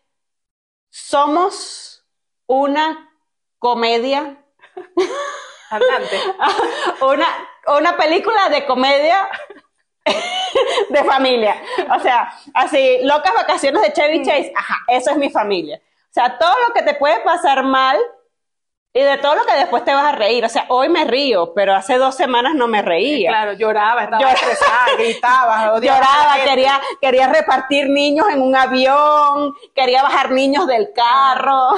somos 0.91 2.05
una 2.45 3.09
comedia 3.57 4.37
Andante. 5.71 6.15
una, 7.01 7.27
una 7.79 7.97
película 7.97 8.49
de 8.49 8.67
comedia 8.67 9.27
de 10.89 11.03
familia. 11.03 11.59
O 11.97 11.99
sea, 12.01 12.31
así, 12.53 12.99
locas 13.01 13.33
vacaciones 13.33 13.81
de 13.81 13.93
Chevy 13.93 14.23
Chase, 14.23 14.53
ajá, 14.55 14.75
eso 14.89 15.09
es 15.09 15.17
mi 15.17 15.31
familia. 15.31 15.81
O 15.83 16.13
sea, 16.13 16.37
todo 16.37 16.53
lo 16.67 16.73
que 16.75 16.83
te 16.83 16.93
puede 16.93 17.19
pasar 17.21 17.63
mal 17.63 17.97
y 18.91 19.01
de 19.01 19.17
todo 19.19 19.35
lo 19.35 19.45
que 19.45 19.53
después 19.55 19.85
te 19.85 19.93
vas 19.93 20.05
a 20.05 20.11
reír. 20.13 20.43
O 20.43 20.49
sea, 20.49 20.65
hoy 20.69 20.89
me 20.89 21.05
río, 21.05 21.53
pero 21.53 21.75
hace 21.75 21.97
dos 21.97 22.15
semanas 22.15 22.55
no 22.55 22.67
me 22.67 22.81
reía. 22.81 23.29
Claro, 23.29 23.53
lloraba, 23.53 24.03
estaba 24.03 24.21
Lloraba. 24.21 24.39
estresada, 24.39 24.85
gritaba, 24.97 25.73
odiaba 25.73 25.99
Lloraba, 25.99 26.43
quería, 26.43 26.81
quería 26.99 27.27
repartir 27.27 27.89
niños 27.89 28.27
en 28.29 28.41
un 28.41 28.55
avión, 28.55 29.53
quería 29.75 30.01
bajar 30.01 30.31
niños 30.31 30.65
del 30.67 30.91
carro. 30.93 31.69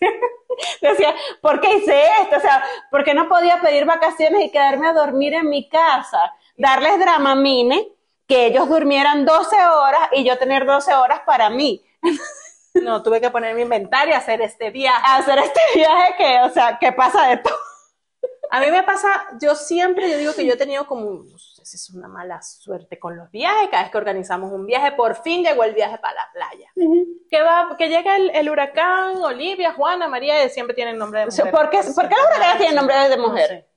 Decía, 0.80 1.14
¿por 1.40 1.60
qué 1.60 1.74
hice 1.76 2.02
esto? 2.22 2.36
O 2.36 2.40
sea, 2.40 2.62
¿por 2.90 3.04
qué 3.04 3.14
no 3.14 3.28
podía 3.28 3.60
pedir 3.60 3.84
vacaciones 3.84 4.44
y 4.44 4.50
quedarme 4.50 4.88
a 4.88 4.92
dormir 4.92 5.34
en 5.34 5.48
mi 5.48 5.68
casa? 5.68 6.32
Darles 6.56 6.98
dramamine, 6.98 7.88
que 8.26 8.46
ellos 8.46 8.68
durmieran 8.68 9.24
12 9.24 9.56
horas 9.66 10.08
y 10.12 10.24
yo 10.24 10.36
tener 10.38 10.66
12 10.66 10.94
horas 10.94 11.20
para 11.26 11.48
mí. 11.50 11.82
No, 12.82 13.02
tuve 13.02 13.20
que 13.20 13.30
poner 13.30 13.54
mi 13.54 13.62
inventario 13.62 14.14
y 14.14 14.16
hacer 14.16 14.40
este 14.42 14.70
viaje. 14.70 15.02
Hacer 15.08 15.38
este 15.38 15.60
viaje 15.74 16.14
que, 16.16 16.40
o 16.42 16.50
sea, 16.50 16.78
que 16.78 16.92
pasa 16.92 17.26
de 17.28 17.38
todo. 17.38 17.56
A 18.50 18.60
mí 18.60 18.70
me 18.70 18.82
pasa, 18.84 19.08
yo 19.40 19.56
siempre, 19.56 20.08
yo 20.08 20.18
digo 20.18 20.32
que 20.32 20.46
yo 20.46 20.54
he 20.54 20.56
tenido 20.56 20.86
como, 20.86 21.24
no 21.24 21.38
sé 21.38 21.64
si 21.64 21.76
es 21.76 21.90
una 21.90 22.06
mala 22.06 22.40
suerte 22.42 22.96
con 22.98 23.16
los 23.16 23.28
viajes, 23.32 23.68
cada 23.70 23.82
vez 23.82 23.90
que 23.90 23.98
organizamos 23.98 24.52
un 24.52 24.66
viaje, 24.66 24.92
por 24.92 25.16
fin 25.16 25.42
llegó 25.42 25.64
el 25.64 25.74
viaje 25.74 25.98
para 25.98 26.14
la 26.14 26.30
playa. 26.32 26.70
Que 27.28 27.42
va, 27.42 27.74
que 27.76 27.88
llega 27.88 28.16
el, 28.16 28.30
el 28.30 28.48
huracán, 28.48 29.16
Olivia, 29.16 29.72
Juana, 29.72 30.06
María, 30.06 30.48
siempre 30.48 30.74
tienen 30.76 30.96
nombre 30.96 31.20
de 31.20 31.26
mujer. 31.26 31.50
¿Por 31.50 31.70
qué, 31.70 31.78
¿por 31.78 32.08
qué 32.08 32.14
los 32.14 32.26
huracanes 32.26 32.58
tienen 32.58 32.76
nombre 32.76 32.96
de 33.08 33.16
No 33.16 33.28
mujer? 33.28 33.48
sé. 33.48 33.68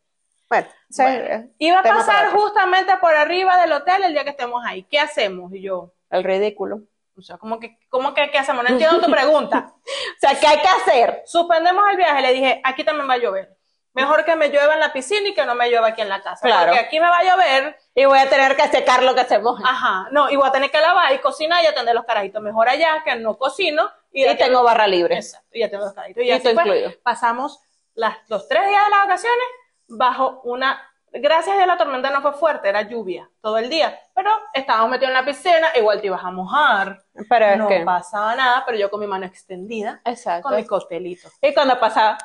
Bueno, 0.50 0.68
sea, 0.89 1.06
Bueno, 1.06 1.50
Iba 1.58 1.79
a 1.79 1.84
pasar 1.84 2.29
justamente 2.32 2.96
por 2.98 3.13
arriba 3.13 3.60
del 3.62 3.72
hotel 3.72 4.03
el 4.03 4.13
día 4.13 4.24
que 4.24 4.32
estemos 4.32 4.63
ahí. 4.65 4.84
¿Qué 4.84 5.00
hacemos? 5.00 5.53
Y 5.53 5.62
yo, 5.62 5.94
el 6.12 6.24
ridículo. 6.24 6.82
O 7.19 7.23
sea, 7.23 7.38
¿cómo 7.38 7.59
que, 7.59 7.77
cómo 7.89 8.13
que 8.13 8.29
qué 8.31 8.38
hacemos? 8.38 8.63
No 8.63 8.69
entiendo 8.69 8.99
tu 8.99 9.11
pregunta. 9.11 9.73
O 9.75 10.19
sea, 10.19 10.39
¿qué 10.39 10.47
hay 10.47 10.59
que 10.59 10.67
hacer? 10.67 11.21
Suspendemos 11.25 11.83
el 11.91 11.97
viaje. 11.97 12.21
Le 12.21 12.33
dije, 12.33 12.61
aquí 12.63 12.83
también 12.83 13.09
va 13.09 13.13
a 13.13 13.17
llover. 13.17 13.55
Mejor 13.93 14.23
que 14.23 14.35
me 14.35 14.49
llueva 14.49 14.75
en 14.75 14.79
la 14.79 14.93
piscina 14.93 15.27
y 15.29 15.33
que 15.33 15.45
no 15.45 15.55
me 15.55 15.69
llueva 15.69 15.88
aquí 15.88 16.01
en 16.01 16.09
la 16.09 16.21
casa. 16.21 16.41
Claro. 16.45 16.67
Porque 16.67 16.85
aquí 16.85 16.99
me 16.99 17.09
va 17.09 17.17
a 17.17 17.23
llover. 17.23 17.77
Y 17.95 18.05
voy 18.05 18.19
a 18.19 18.29
tener 18.29 18.55
que 18.55 18.67
secar 18.67 19.03
lo 19.03 19.15
que 19.15 19.25
se 19.25 19.39
moja. 19.39 19.63
Ajá. 19.67 20.07
No, 20.11 20.29
y 20.29 20.35
voy 20.35 20.47
a 20.47 20.51
tener 20.51 20.69
que 20.69 20.79
lavar 20.79 21.11
y 21.13 21.19
cocinar 21.19 21.63
y 21.63 21.67
atender 21.67 21.95
los 21.95 22.05
carajitos. 22.05 22.41
Mejor 22.41 22.69
allá 22.69 23.01
que 23.03 23.15
no 23.15 23.38
cocino. 23.38 23.89
Y, 24.11 24.25
y 24.25 24.38
tengo 24.38 24.63
barra 24.63 24.88
libre. 24.88 25.15
Exacto. 25.15 25.47
Y 25.51 25.59
ya 25.59 25.69
tengo 25.69 25.85
los 25.85 25.93
carajitos. 25.93 26.23
Y, 26.23 26.27
Y 26.27 26.31
así 26.31 26.49
incluido. 26.49 26.91
Pasamos 27.03 27.59
las, 27.95 28.17
los 28.27 28.47
tres 28.47 28.67
días 28.69 28.85
de 28.85 28.89
las 28.91 28.99
vacaciones 29.01 29.45
bajo 29.88 30.41
una. 30.43 30.88
Gracias 31.12 31.58
a 31.58 31.66
la 31.66 31.78
tormenta 31.78 32.10
no 32.12 32.22
fue 32.22 32.34
fuerte, 32.34 32.70
era 32.70 32.84
lluvia 32.84 33.30
todo 33.42 33.58
el 33.58 33.70
día. 33.70 34.00
Pero 34.13 34.30
estábamos 34.54 34.89
metidos 34.92 35.10
en 35.10 35.13
la 35.16 35.25
piscina, 35.25 35.68
igual 35.75 36.00
te 36.01 36.08
ibas 36.08 36.24
a 36.24 36.32
mojar. 36.32 37.01
Pero 37.30 37.46
es 37.46 37.58
no 37.58 37.68
que. 37.68 37.80
pasaba 37.82 38.36
nada, 38.36 38.63
pero 38.66 38.78
yo 38.78 38.89
con 38.92 39.00
mi 39.00 39.08
mano 39.08 39.25
extendida, 39.25 40.01
Exacto. 40.06 40.48
con 40.48 40.56
mi 40.58 40.66
coctelito. 40.66 41.30
Y 41.42 41.54
cuando 41.54 41.80
pasa, 41.80 42.18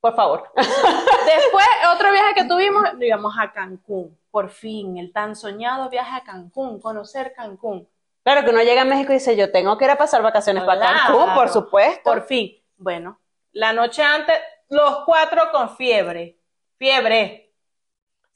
por 0.00 0.14
favor. 0.14 0.50
Después, 0.56 1.66
otro 1.94 2.12
viaje 2.12 2.34
que 2.34 2.44
tuvimos, 2.44 2.84
íbamos 3.00 3.34
a 3.38 3.52
Cancún. 3.52 4.18
Por 4.30 4.50
fin, 4.50 4.98
el 4.98 5.12
tan 5.12 5.34
soñado 5.34 5.88
viaje 5.88 6.16
a 6.16 6.22
Cancún, 6.24 6.80
conocer 6.80 7.32
Cancún. 7.34 7.88
Claro 8.22 8.44
que 8.44 8.50
uno 8.50 8.62
llega 8.62 8.82
a 8.82 8.84
México 8.84 9.12
y 9.12 9.16
dice, 9.16 9.36
yo 9.36 9.50
tengo 9.52 9.78
que 9.78 9.84
ir 9.84 9.90
a 9.90 9.96
pasar 9.96 10.20
vacaciones 10.22 10.64
para 10.64 10.80
Claro. 10.80 10.96
Cancún, 11.18 11.34
por 11.34 11.48
supuesto. 11.48 12.02
Por 12.10 12.22
fin. 12.26 12.52
Bueno, 12.76 13.18
la 13.52 13.72
noche 13.72 14.02
antes, 14.02 14.36
los 14.68 15.04
cuatro 15.06 15.50
con 15.52 15.76
fiebre. 15.76 16.36
Fiebre. 16.76 17.45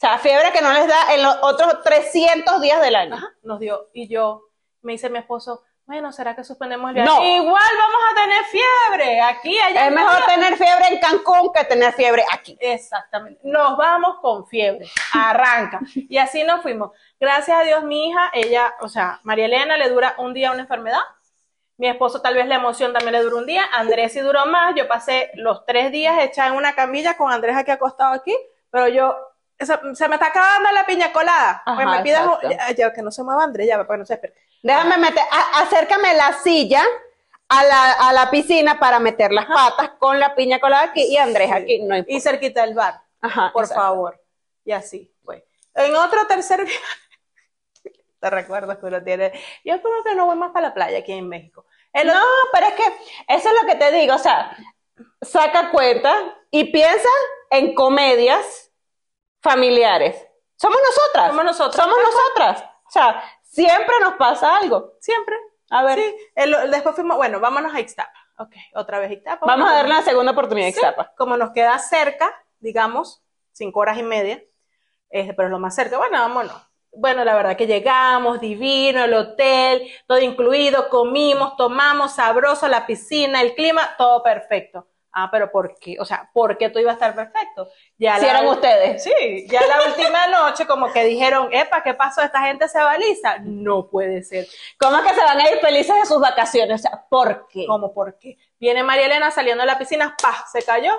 O 0.01 0.07
sea, 0.07 0.17
fiebre 0.17 0.51
que 0.51 0.63
no 0.63 0.73
les 0.73 0.89
da 0.89 1.15
en 1.15 1.23
los 1.23 1.37
otros 1.43 1.83
300 1.83 2.63
días 2.63 2.81
del 2.81 2.97
año. 2.97 3.17
Ajá, 3.17 3.35
nos 3.43 3.61
dio. 3.61 3.91
Y 3.93 4.09
yo, 4.09 4.45
me 4.81 4.93
dice 4.93 5.11
mi 5.11 5.19
esposo, 5.19 5.63
bueno, 5.85 6.11
¿será 6.11 6.35
que 6.35 6.43
suspendemos 6.43 6.89
el 6.89 6.95
viaje? 6.95 7.11
No. 7.11 7.23
Igual 7.23 7.71
vamos 7.79 8.01
a 8.11 8.15
tener 8.15 8.45
fiebre. 8.45 9.21
Aquí, 9.21 9.59
allá. 9.59 9.89
Es 9.89 9.95
mejor 9.95 10.17
allá. 10.17 10.27
tener 10.27 10.57
fiebre 10.57 10.87
en 10.89 11.01
Cancún 11.01 11.53
que 11.53 11.65
tener 11.65 11.93
fiebre 11.93 12.25
aquí. 12.33 12.57
Exactamente. 12.59 13.43
Nos 13.45 13.77
vamos 13.77 14.21
con 14.23 14.47
fiebre. 14.47 14.89
Arranca. 15.13 15.81
Y 15.95 16.17
así 16.17 16.45
nos 16.45 16.63
fuimos. 16.63 16.93
Gracias 17.21 17.59
a 17.59 17.63
Dios, 17.63 17.85
mi 17.85 18.09
hija, 18.09 18.31
ella, 18.33 18.75
o 18.81 18.89
sea, 18.89 19.21
María 19.23 19.45
Elena 19.45 19.77
le 19.77 19.91
dura 19.91 20.15
un 20.17 20.33
día 20.33 20.51
una 20.51 20.63
enfermedad. 20.63 21.03
Mi 21.77 21.89
esposo 21.89 22.23
tal 22.23 22.37
vez 22.37 22.47
la 22.47 22.55
emoción 22.55 22.95
también 22.95 23.13
le 23.13 23.23
duró 23.23 23.37
un 23.37 23.47
día. 23.47 23.67
Andrés 23.75 24.15
sí 24.15 24.21
duró 24.21 24.47
más. 24.47 24.75
Yo 24.75 24.89
pasé 24.89 25.31
los 25.35 25.67
tres 25.67 25.93
días 25.93 26.23
echada 26.23 26.49
en 26.49 26.55
una 26.55 26.75
camilla 26.75 27.19
con 27.19 27.31
Andrés 27.31 27.55
aquí 27.55 27.71
acostado 27.71 28.15
aquí, 28.15 28.35
pero 28.71 28.89
yo 28.89 29.15
se 29.67 30.09
me 30.09 30.15
está 30.17 30.27
acabando 30.29 30.71
la 30.73 30.85
piña 30.87 31.13
colada. 31.13 31.63
Ajá, 31.65 31.75
Pues 31.75 31.87
me 31.97 32.03
pidas 32.03 32.29
ya, 32.49 32.73
ya, 32.75 32.93
que 32.93 33.03
no 33.03 33.11
se 33.11 33.23
mueva 33.23 33.45
Andrés, 33.45 33.67
ya, 33.69 33.85
para 33.87 33.99
no 33.99 34.07
se 34.07 34.15
espere. 34.15 34.35
Déjame 34.63 34.99
meter, 34.99 35.23
a- 35.31 35.61
acércame 35.63 36.15
la 36.15 36.33
silla 36.35 36.83
a 37.49 37.65
la, 37.65 37.93
a 37.93 38.13
la 38.13 38.31
piscina 38.31 38.79
para 38.79 38.99
meter 39.01 39.33
las 39.33 39.47
patas 39.47 39.91
con 39.99 40.19
la 40.21 40.35
piña 40.35 40.61
colada 40.61 40.85
aquí 40.85 41.03
y 41.05 41.17
Andrés 41.17 41.51
aquí. 41.53 41.81
No 41.81 41.97
importa. 41.97 42.13
Y 42.17 42.21
cerquita 42.21 42.63
del 42.63 42.75
bar. 42.75 43.01
Ajá, 43.23 43.51
por 43.53 43.65
exacto. 43.65 43.83
favor. 43.83 44.21
Y 44.65 44.73
así 44.73 45.13
fue. 45.25 45.47
En 45.75 45.95
otro 45.97 46.27
tercer 46.27 46.65
viaje, 46.65 46.79
te 48.21 48.31
recuerdo 48.31 48.79
que 48.79 48.87
uno 48.87 49.03
tiene, 49.03 49.33
yo 49.65 49.81
creo 49.81 50.05
que 50.05 50.15
no 50.15 50.27
voy 50.27 50.37
más 50.37 50.53
para 50.53 50.69
la 50.69 50.75
playa 50.75 50.99
aquí 50.99 51.13
en 51.13 51.29
México. 51.29 51.67
El 51.93 52.07
No, 52.07 52.13
otro- 52.15 52.51
pero 52.53 52.67
es 52.69 52.75
que 52.75 52.85
eso 53.35 53.49
es 53.49 53.63
lo 53.63 53.67
que 53.69 53.75
te 53.77 53.91
digo, 53.93 54.15
o 54.15 54.19
sea, 54.19 54.57
saca 55.23 55.71
cuenta 55.71 56.15
y 56.51 56.71
piensa 56.71 57.09
en 57.51 57.75
comedias 57.75 58.70
familiares. 59.43 60.27
Somos 60.57 60.79
nosotras. 60.85 61.29
Somos 61.31 61.45
nosotras. 61.45 61.77
Somos 61.85 61.97
nosotras. 62.03 62.65
O 62.87 62.91
sea, 62.91 63.23
siempre 63.43 63.95
nos 64.01 64.15
pasa 64.15 64.57
algo. 64.59 64.95
siempre. 65.01 65.37
A 65.71 65.85
ver, 65.85 65.99
Sí. 66.01 66.17
El- 66.35 66.71
después 66.71 66.95
fuimos, 66.97 67.17
bueno, 67.17 67.39
vámonos 67.39 67.73
a 67.73 67.79
Ixtapa. 67.81 68.13
Ok, 68.39 68.53
otra 68.75 68.99
vez 68.99 69.13
Ixtapa. 69.13 69.47
vamos 69.47 69.71
a 69.71 69.75
darle 69.75 69.93
una 69.93 70.03
segunda 70.03 70.33
oportunidad 70.33 70.69
a 70.69 70.73
sí, 70.73 70.79
Ixtapa. 70.79 71.13
Como 71.17 71.37
nos 71.37 71.53
queda 71.53 71.79
cerca, 71.79 72.35
digamos, 72.59 73.23
cinco 73.53 73.81
horas 73.81 73.97
y 73.99 74.03
media, 74.03 74.43
este, 75.11 75.33
pero 75.35 75.47
es 75.49 75.53
lo 75.53 75.59
más 75.61 75.75
cerca, 75.75 75.97
bueno, 75.99 76.19
vámonos. 76.19 76.57
Bueno, 76.93 77.25
la 77.25 77.35
verdad 77.37 77.57
que 77.57 77.69
llegamos, 77.69 78.41
divino, 78.41 79.05
el 79.05 79.15
hotel, 79.15 79.89
todo 80.09 80.19
incluido, 80.19 80.89
comimos, 80.89 81.57
tomamos, 81.57 82.13
sabroso, 82.17 82.67
la 82.67 82.85
piscina, 82.85 83.41
el 83.41 83.55
clima, 83.55 83.95
todo 83.97 84.25
perfecto. 84.25 84.89
Ah, 85.13 85.29
pero 85.31 85.51
¿por 85.51 85.75
qué? 85.81 85.97
O 85.99 86.05
sea, 86.05 86.31
¿por 86.33 86.57
qué 86.57 86.69
todo 86.69 86.81
iba 86.81 86.93
a 86.93 86.95
estar 86.95 87.15
perfecto? 87.15 87.69
Ya 87.99 88.17
Si 88.19 88.27
la- 88.27 88.31
eran 88.31 88.47
ustedes. 88.47 89.03
Sí, 89.03 89.47
ya 89.49 89.61
la 89.67 89.85
última 89.89 90.27
noche 90.29 90.67
como 90.67 90.93
que 90.93 91.05
dijeron, 91.05 91.49
epa, 91.53 91.83
¿qué 91.83 91.95
pasó? 91.95 92.23
¿Esta 92.23 92.43
gente 92.43 92.69
se 92.69 92.79
baliza? 92.81 93.39
No 93.41 93.89
puede 93.89 94.23
ser. 94.23 94.47
¿Cómo 94.79 94.97
es 94.99 95.03
que 95.05 95.15
se 95.15 95.25
van 95.25 95.41
a 95.41 95.51
ir 95.51 95.59
felices 95.59 95.95
de 95.97 96.07
sus 96.07 96.21
vacaciones? 96.21 96.81
O 96.81 96.83
sea, 96.89 97.05
¿por 97.11 97.49
qué? 97.49 97.67
¿Cómo 97.67 97.93
por 97.93 98.19
qué? 98.19 98.39
Viene 98.61 98.85
María 98.85 99.07
Elena 99.07 99.31
saliendo 99.31 99.63
de 99.63 99.67
la 99.67 99.79
piscina, 99.79 100.17
¡pah! 100.23 100.45
Se 100.51 100.63
cayó, 100.63 100.93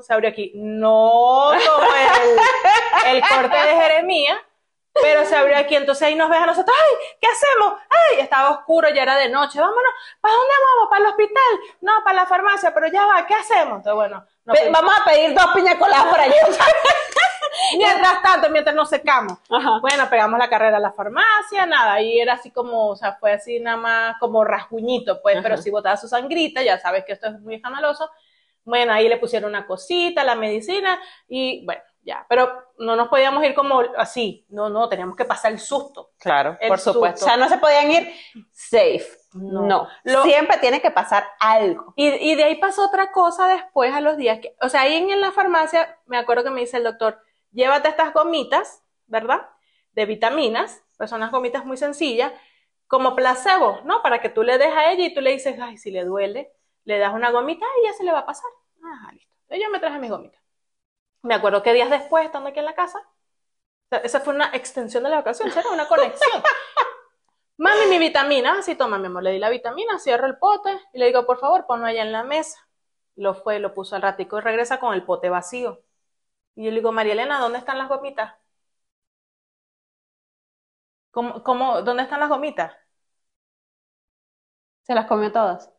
se 0.00 0.12
abrió 0.14 0.30
aquí. 0.30 0.52
No 0.54 1.50
como 1.52 1.86
el, 1.94 3.16
el 3.16 3.22
corte 3.28 3.56
de 3.56 3.76
Jeremías, 3.80 4.38
pero 5.02 5.24
se 5.24 5.36
abrió 5.36 5.56
aquí. 5.56 5.76
Entonces 5.76 6.02
ahí 6.08 6.14
nos 6.14 6.28
ves 6.28 6.40
a 6.40 6.46
nosotros, 6.46 6.76
¡ay! 6.78 6.96
¿Qué 7.20 7.26
hacemos? 7.26 7.80
¡ay! 7.90 8.20
Estaba 8.20 8.50
oscuro, 8.50 8.88
ya 8.90 9.02
era 9.02 9.16
de 9.16 9.28
noche. 9.28 9.60
Vámonos, 9.60 9.92
¿para 10.20 10.34
dónde 10.34 10.54
vamos? 10.68 10.90
¿Para 10.90 11.02
el 11.02 11.10
hospital? 11.10 11.76
No, 11.80 11.92
para 12.04 12.16
la 12.16 12.26
farmacia, 12.26 12.74
pero 12.74 12.86
ya 12.88 13.06
va, 13.06 13.26
¿qué 13.26 13.34
hacemos? 13.34 13.78
Entonces, 13.78 13.94
bueno, 13.94 14.24
nos 14.44 14.58
Pe-. 14.58 14.70
Vamos 14.70 14.92
a 14.98 15.04
pedir 15.04 15.34
dos 15.34 15.46
piña 15.54 15.78
coladas 15.78 16.06
por 16.10 16.20
allí. 16.20 16.34
mientras 17.76 18.22
tanto, 18.22 18.50
mientras 18.50 18.74
nos 18.74 18.88
secamos. 18.88 19.38
Ajá. 19.50 19.78
Bueno, 19.80 20.08
pegamos 20.10 20.38
la 20.38 20.48
carrera 20.48 20.76
a 20.78 20.80
la 20.80 20.92
farmacia, 20.92 21.66
nada, 21.66 22.00
y 22.00 22.20
era 22.20 22.34
así 22.34 22.50
como, 22.50 22.88
o 22.88 22.96
sea, 22.96 23.14
fue 23.14 23.32
así 23.32 23.60
nada 23.60 23.76
más 23.76 24.16
como 24.18 24.44
rasguñito, 24.44 25.20
pues, 25.22 25.36
Ajá. 25.36 25.42
pero 25.42 25.56
si 25.56 25.70
botaba 25.70 25.96
su 25.96 26.08
sangrita, 26.08 26.62
ya 26.62 26.78
sabes 26.78 27.04
que 27.04 27.12
esto 27.12 27.28
es 27.28 27.40
muy 27.40 27.54
escandaloso. 27.56 28.10
Bueno, 28.64 28.92
ahí 28.92 29.08
le 29.08 29.16
pusieron 29.16 29.50
una 29.50 29.66
cosita, 29.66 30.22
la 30.22 30.34
medicina 30.34 31.00
y 31.28 31.64
bueno, 31.64 31.80
ya. 32.02 32.24
Pero 32.28 32.50
no 32.78 32.96
nos 32.96 33.08
podíamos 33.08 33.44
ir 33.44 33.54
como 33.54 33.80
así. 33.96 34.46
No, 34.48 34.68
no, 34.70 34.88
teníamos 34.88 35.16
que 35.16 35.24
pasar 35.24 35.52
el 35.52 35.58
susto. 35.58 36.10
Claro, 36.18 36.56
El 36.60 36.68
por 36.68 36.78
supuesto. 36.78 37.18
susto. 37.18 37.26
O 37.26 37.28
sea, 37.28 37.36
no 37.36 37.48
se 37.48 37.58
podían 37.58 37.90
ir 37.90 38.12
safe. 38.52 39.06
No. 39.34 39.62
No. 39.62 39.88
Lo- 40.04 40.22
Siempre 40.24 40.58
tiene 40.58 40.80
que 40.80 40.90
pasar 40.90 41.24
algo. 41.38 41.92
Y, 41.96 42.08
y 42.08 42.34
de 42.34 42.44
ahí 42.44 42.56
pasó 42.56 42.86
otra 42.86 43.12
cosa 43.12 43.46
después 43.48 43.92
a 43.94 44.00
los 44.00 44.16
días. 44.16 44.40
Que, 44.40 44.56
o 44.60 44.68
sea, 44.68 44.82
ahí 44.82 44.94
en, 44.96 45.10
en 45.10 45.20
la 45.20 45.32
farmacia 45.32 45.98
me 46.06 46.16
acuerdo 46.18 46.44
que 46.44 46.50
me 46.50 46.60
dice 46.60 46.78
el 46.78 46.84
doctor, 46.84 47.22
llévate 47.52 47.88
estas 47.88 48.12
gomitas, 48.12 48.82
¿verdad? 49.06 49.48
De 49.92 50.06
vitaminas, 50.06 50.82
pues 50.96 51.10
son 51.10 51.18
unas 51.18 51.30
gomitas 51.32 51.64
muy 51.64 51.76
sencillas, 51.76 52.32
como 52.86 53.14
placebo, 53.14 53.80
¿no? 53.84 54.02
Para 54.02 54.20
que 54.20 54.28
tú 54.30 54.42
le 54.42 54.58
des 54.58 54.72
a 54.74 54.90
ella 54.90 55.04
y 55.06 55.14
tú 55.14 55.20
le 55.20 55.30
dices, 55.32 55.56
ay, 55.60 55.76
si 55.78 55.90
le 55.92 56.04
duele, 56.04 56.52
le 56.84 56.98
das 56.98 57.12
una 57.14 57.30
gomita 57.30 57.64
y 57.82 57.86
ya 57.86 57.92
se 57.92 58.02
le 58.04 58.10
va 58.12 58.20
a 58.20 58.26
pasar. 58.26 58.50
Ajá, 58.82 59.12
listo. 59.12 59.32
Entonces 59.42 59.64
yo 59.64 59.70
me 59.70 59.78
traje 59.78 59.98
mis 59.98 60.10
gomitas. 60.10 60.39
Me 61.22 61.34
acuerdo 61.34 61.62
que 61.62 61.72
días 61.72 61.90
después, 61.90 62.24
estando 62.24 62.48
aquí 62.48 62.58
en 62.58 62.64
la 62.64 62.74
casa, 62.74 62.98
o 62.98 63.88
sea, 63.90 63.98
esa 63.98 64.20
fue 64.20 64.34
una 64.34 64.50
extensión 64.54 65.02
de 65.02 65.10
la 65.10 65.16
vacación, 65.16 65.50
era 65.50 65.70
una 65.70 65.86
conexión. 65.86 66.42
Mami, 67.58 67.86
mi 67.90 67.98
vitamina, 67.98 68.58
así 68.58 68.74
toma, 68.74 68.98
mi 68.98 69.06
amor, 69.06 69.22
le 69.22 69.32
di 69.32 69.38
la 69.38 69.50
vitamina, 69.50 69.98
cierro 69.98 70.26
el 70.26 70.38
pote 70.38 70.80
y 70.94 70.98
le 70.98 71.06
digo, 71.06 71.26
por 71.26 71.38
favor, 71.38 71.66
ponlo 71.66 71.86
allá 71.86 72.02
en 72.02 72.12
la 72.12 72.24
mesa. 72.24 72.58
Lo 73.16 73.34
fue, 73.34 73.58
lo 73.58 73.74
puso 73.74 73.96
al 73.96 74.02
ratico 74.02 74.38
y 74.38 74.40
regresa 74.40 74.80
con 74.80 74.94
el 74.94 75.04
pote 75.04 75.28
vacío. 75.28 75.82
Y 76.54 76.64
yo 76.64 76.70
le 76.70 76.76
digo, 76.76 76.92
María 76.92 77.12
Elena, 77.12 77.38
¿dónde 77.38 77.58
están 77.58 77.78
las 77.78 77.88
gomitas? 77.88 78.34
¿Cómo, 81.10 81.42
cómo, 81.42 81.82
dónde 81.82 82.04
están 82.04 82.20
las 82.20 82.28
gomitas? 82.28 82.72
Se 84.82 84.94
las 84.94 85.06
comió 85.06 85.30
todas. 85.30 85.70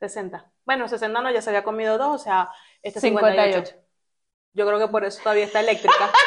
60. 0.00 0.52
Bueno, 0.64 0.88
60 0.88 1.20
no, 1.20 1.30
ya 1.30 1.42
se 1.42 1.50
había 1.50 1.64
comido 1.64 1.98
dos, 1.98 2.14
o 2.14 2.18
sea, 2.18 2.50
este 2.82 3.00
58. 3.00 3.66
58. 3.66 3.79
Yo 4.52 4.66
creo 4.66 4.78
que 4.78 4.88
por 4.88 5.04
eso 5.04 5.20
todavía 5.22 5.44
está 5.44 5.60
eléctrica. 5.60 6.10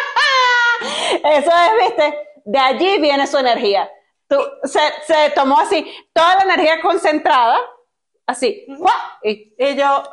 Eso 1.24 1.52
es, 1.52 1.88
viste, 1.88 2.28
de 2.46 2.60
allí 2.60 3.00
viene 3.00 3.26
su 3.28 3.38
energía. 3.38 3.90
Tú, 4.28 4.38
se, 4.64 4.80
se 5.06 5.30
tomó 5.32 5.60
así, 5.60 5.90
toda 6.12 6.36
la 6.36 6.44
energía 6.44 6.82
concentrada, 6.82 7.58
así, 8.26 8.66
y 9.24 9.54
Y 9.58 9.76
yo, 9.76 10.04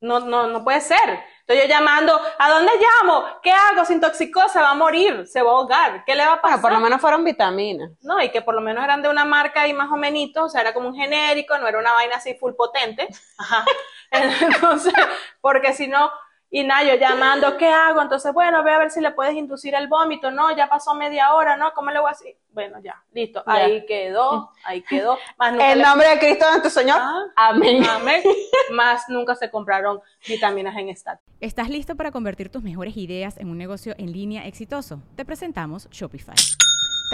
no, 0.00 0.20
no, 0.20 0.46
no 0.48 0.64
puede 0.64 0.80
ser. 0.80 1.24
Estoy 1.40 1.58
yo 1.58 1.64
llamando, 1.66 2.18
¿a 2.38 2.50
dónde 2.50 2.72
llamo? 2.80 3.26
¿Qué 3.42 3.50
hago? 3.50 3.84
Se 3.84 3.92
intoxicó, 3.92 4.48
se 4.48 4.60
va 4.60 4.70
a 4.70 4.74
morir, 4.74 5.26
se 5.26 5.42
va 5.42 5.50
a 5.50 5.54
ahogar. 5.54 6.04
¿Qué 6.06 6.14
le 6.14 6.24
va 6.24 6.34
a 6.34 6.40
pasar? 6.40 6.60
bueno, 6.60 6.62
por 6.62 6.72
lo 6.72 6.80
menos 6.80 7.00
fueron 7.02 7.22
vitaminas. 7.22 7.90
No, 8.00 8.22
y 8.22 8.30
que 8.30 8.40
por 8.40 8.54
lo 8.54 8.62
menos 8.62 8.82
eran 8.82 9.02
de 9.02 9.10
una 9.10 9.26
marca 9.26 9.62
ahí 9.62 9.74
más 9.74 9.90
o 9.90 9.96
menos, 9.96 10.30
o 10.36 10.48
sea, 10.48 10.62
era 10.62 10.72
como 10.72 10.88
un 10.88 10.94
genérico, 10.94 11.58
no 11.58 11.68
era 11.68 11.78
una 11.78 11.92
vaina 11.92 12.16
así 12.16 12.34
full 12.34 12.54
potente. 12.54 13.08
Ajá. 13.38 13.64
Entonces, 14.10 14.94
porque 15.42 15.74
si 15.74 15.86
no, 15.86 16.10
y 16.56 16.62
nada, 16.62 16.84
yo 16.84 16.94
llamando, 16.94 17.56
¿qué 17.56 17.68
hago? 17.68 18.00
Entonces, 18.00 18.32
bueno, 18.32 18.62
ve 18.62 18.70
a 18.70 18.78
ver 18.78 18.90
si 18.92 19.00
le 19.00 19.10
puedes 19.10 19.34
inducir 19.34 19.74
el 19.74 19.88
vómito. 19.88 20.30
No, 20.30 20.54
ya 20.56 20.68
pasó 20.68 20.94
media 20.94 21.34
hora, 21.34 21.56
¿no? 21.56 21.72
¿Cómo 21.74 21.90
le 21.90 21.98
voy 21.98 22.08
a 22.08 22.12
decir? 22.12 22.36
Bueno, 22.52 22.78
ya, 22.80 23.02
listo. 23.12 23.42
Ya. 23.44 23.52
Ahí 23.54 23.84
quedó, 23.86 24.52
ahí 24.64 24.80
quedó. 24.82 25.18
Más 25.36 25.50
nunca 25.52 25.74
le- 25.74 25.82
nombre 25.82 26.08
de 26.08 26.18
Cristo 26.20 26.46
nuestro 26.48 26.70
Señor. 26.70 26.98
Ah. 27.00 27.24
Amén. 27.34 27.84
Amén. 27.84 28.22
Más 28.72 29.02
nunca 29.08 29.34
se 29.34 29.50
compraron 29.50 30.00
vitaminas 30.28 30.76
en 30.76 30.90
Stat. 30.96 31.18
¿Estás 31.40 31.68
listo 31.68 31.96
para 31.96 32.12
convertir 32.12 32.48
tus 32.50 32.62
mejores 32.62 32.96
ideas 32.96 33.36
en 33.38 33.48
un 33.50 33.58
negocio 33.58 33.94
en 33.98 34.12
línea 34.12 34.46
exitoso? 34.46 35.00
Te 35.16 35.24
presentamos 35.24 35.88
Shopify. 35.90 36.36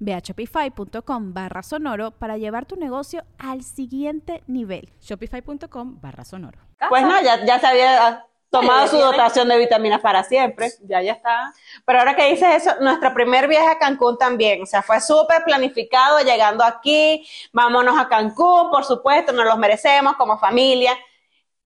Ve 0.00 0.14
a 0.14 0.18
shopify.com 0.18 1.34
barra 1.34 1.62
sonoro 1.62 2.10
para 2.12 2.36
llevar 2.36 2.66
tu 2.66 2.76
negocio 2.76 3.24
al 3.38 3.62
siguiente 3.62 4.42
nivel. 4.46 4.92
Shopify.com 5.00 6.00
barra 6.00 6.24
sonoro. 6.24 6.58
Pues 6.88 7.02
no, 7.02 7.20
ya, 7.22 7.44
ya 7.44 7.58
se 7.58 7.66
había 7.66 8.26
tomado 8.54 8.86
su 8.86 8.96
dotación 8.96 9.48
de 9.48 9.58
vitaminas 9.58 10.00
para 10.00 10.22
siempre. 10.22 10.70
Ya, 10.82 11.02
ya 11.02 11.12
está. 11.12 11.52
Pero 11.84 11.98
ahora 11.98 12.14
que 12.14 12.30
dices 12.30 12.62
eso, 12.62 12.76
nuestro 12.80 13.12
primer 13.12 13.48
viaje 13.48 13.68
a 13.68 13.78
Cancún 13.78 14.16
también, 14.16 14.62
o 14.62 14.66
sea, 14.66 14.82
fue 14.82 15.00
súper 15.00 15.42
planificado, 15.44 16.20
llegando 16.20 16.62
aquí, 16.62 17.26
vámonos 17.52 17.98
a 17.98 18.08
Cancún, 18.08 18.70
por 18.70 18.84
supuesto, 18.84 19.32
nos 19.32 19.44
los 19.44 19.58
merecemos 19.58 20.14
como 20.14 20.38
familia. 20.38 20.96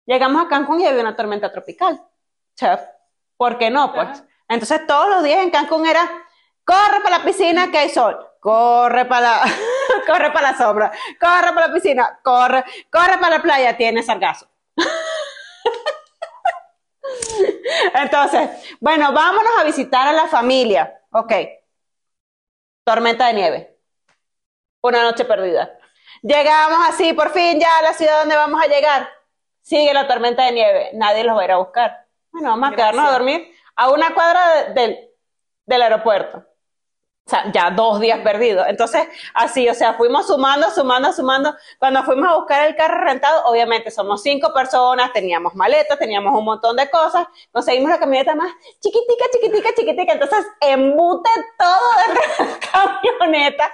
Llegamos 0.05 0.45
a 0.45 0.47
Cancún 0.49 0.81
y 0.81 0.85
había 0.85 1.01
una 1.01 1.15
tormenta 1.15 1.51
tropical. 1.51 1.95
O 1.95 2.57
sea, 2.57 2.91
¿por 3.37 3.57
qué 3.57 3.69
no? 3.69 3.93
Pues. 3.93 4.23
Entonces 4.49 4.85
todos 4.85 5.09
los 5.09 5.23
días 5.23 5.39
en 5.39 5.49
Cancún 5.51 5.87
era, 5.87 6.24
corre 6.65 6.99
para 7.01 7.19
la 7.19 7.23
piscina 7.23 7.71
que 7.71 7.77
hay 7.77 7.89
sol, 7.89 8.17
corre 8.39 9.05
para 9.05 9.21
la, 9.21 9.41
corre 10.07 10.31
para 10.31 10.51
la 10.51 10.57
sombra, 10.57 10.91
corre 11.19 11.53
para 11.53 11.67
la 11.67 11.73
piscina, 11.73 12.19
corre, 12.23 12.63
corre 12.91 13.17
para 13.19 13.37
la 13.37 13.41
playa, 13.41 13.77
tiene 13.77 14.03
sargazo. 14.03 14.47
Entonces, 17.93 18.49
bueno, 18.79 19.11
vámonos 19.13 19.51
a 19.59 19.63
visitar 19.63 20.07
a 20.07 20.13
la 20.13 20.27
familia. 20.27 21.01
Ok. 21.11 21.31
Tormenta 22.83 23.27
de 23.27 23.33
nieve. 23.33 23.77
Una 24.81 25.03
noche 25.03 25.25
perdida. 25.25 25.77
Llegamos 26.21 26.79
así, 26.87 27.13
por 27.13 27.31
fin 27.31 27.59
ya 27.59 27.77
a 27.77 27.81
la 27.81 27.93
ciudad 27.93 28.19
donde 28.19 28.35
vamos 28.35 28.61
a 28.61 28.67
llegar. 28.67 29.09
Sigue 29.61 29.93
la 29.93 30.07
tormenta 30.07 30.43
de 30.45 30.51
nieve. 30.51 30.89
Nadie 30.93 31.23
los 31.23 31.35
va 31.37 31.41
a 31.41 31.45
ir 31.45 31.51
a 31.51 31.57
buscar. 31.57 32.05
Bueno, 32.31 32.49
vamos 32.49 32.67
a 32.67 32.71
Gracias. 32.71 32.91
quedarnos 32.91 33.09
a 33.09 33.13
dormir 33.17 33.55
a 33.75 33.89
una 33.89 34.13
cuadra 34.13 34.47
de- 34.63 34.73
del, 34.73 35.09
del 35.65 35.81
aeropuerto. 35.81 36.45
O 37.27 37.29
sea, 37.31 37.51
ya 37.51 37.71
dos 37.71 37.99
días 37.99 38.19
perdidos. 38.19 38.67
Entonces, 38.67 39.07
así, 39.33 39.67
o 39.67 39.73
sea, 39.73 39.95
fuimos 39.95 40.27
sumando, 40.27 40.69
sumando, 40.69 41.11
sumando. 41.11 41.55
Cuando 41.79 42.03
fuimos 42.03 42.29
a 42.29 42.35
buscar 42.35 42.67
el 42.67 42.75
carro 42.75 43.03
rentado, 43.03 43.45
obviamente 43.45 43.89
somos 43.89 44.21
cinco 44.21 44.53
personas, 44.53 45.11
teníamos 45.11 45.55
maletas, 45.55 45.97
teníamos 45.97 46.37
un 46.37 46.45
montón 46.45 46.75
de 46.75 46.87
cosas. 46.87 47.25
Conseguimos 47.51 47.89
la 47.89 47.97
camioneta 47.97 48.35
más 48.35 48.53
chiquitica, 48.79 49.25
chiquitica, 49.33 49.69
chiquitica. 49.75 50.13
Entonces, 50.13 50.45
embute 50.61 51.31
todo 51.57 51.89
dentro 52.05 52.45
de 52.45 52.51
la 52.51 52.99
camioneta, 53.17 53.71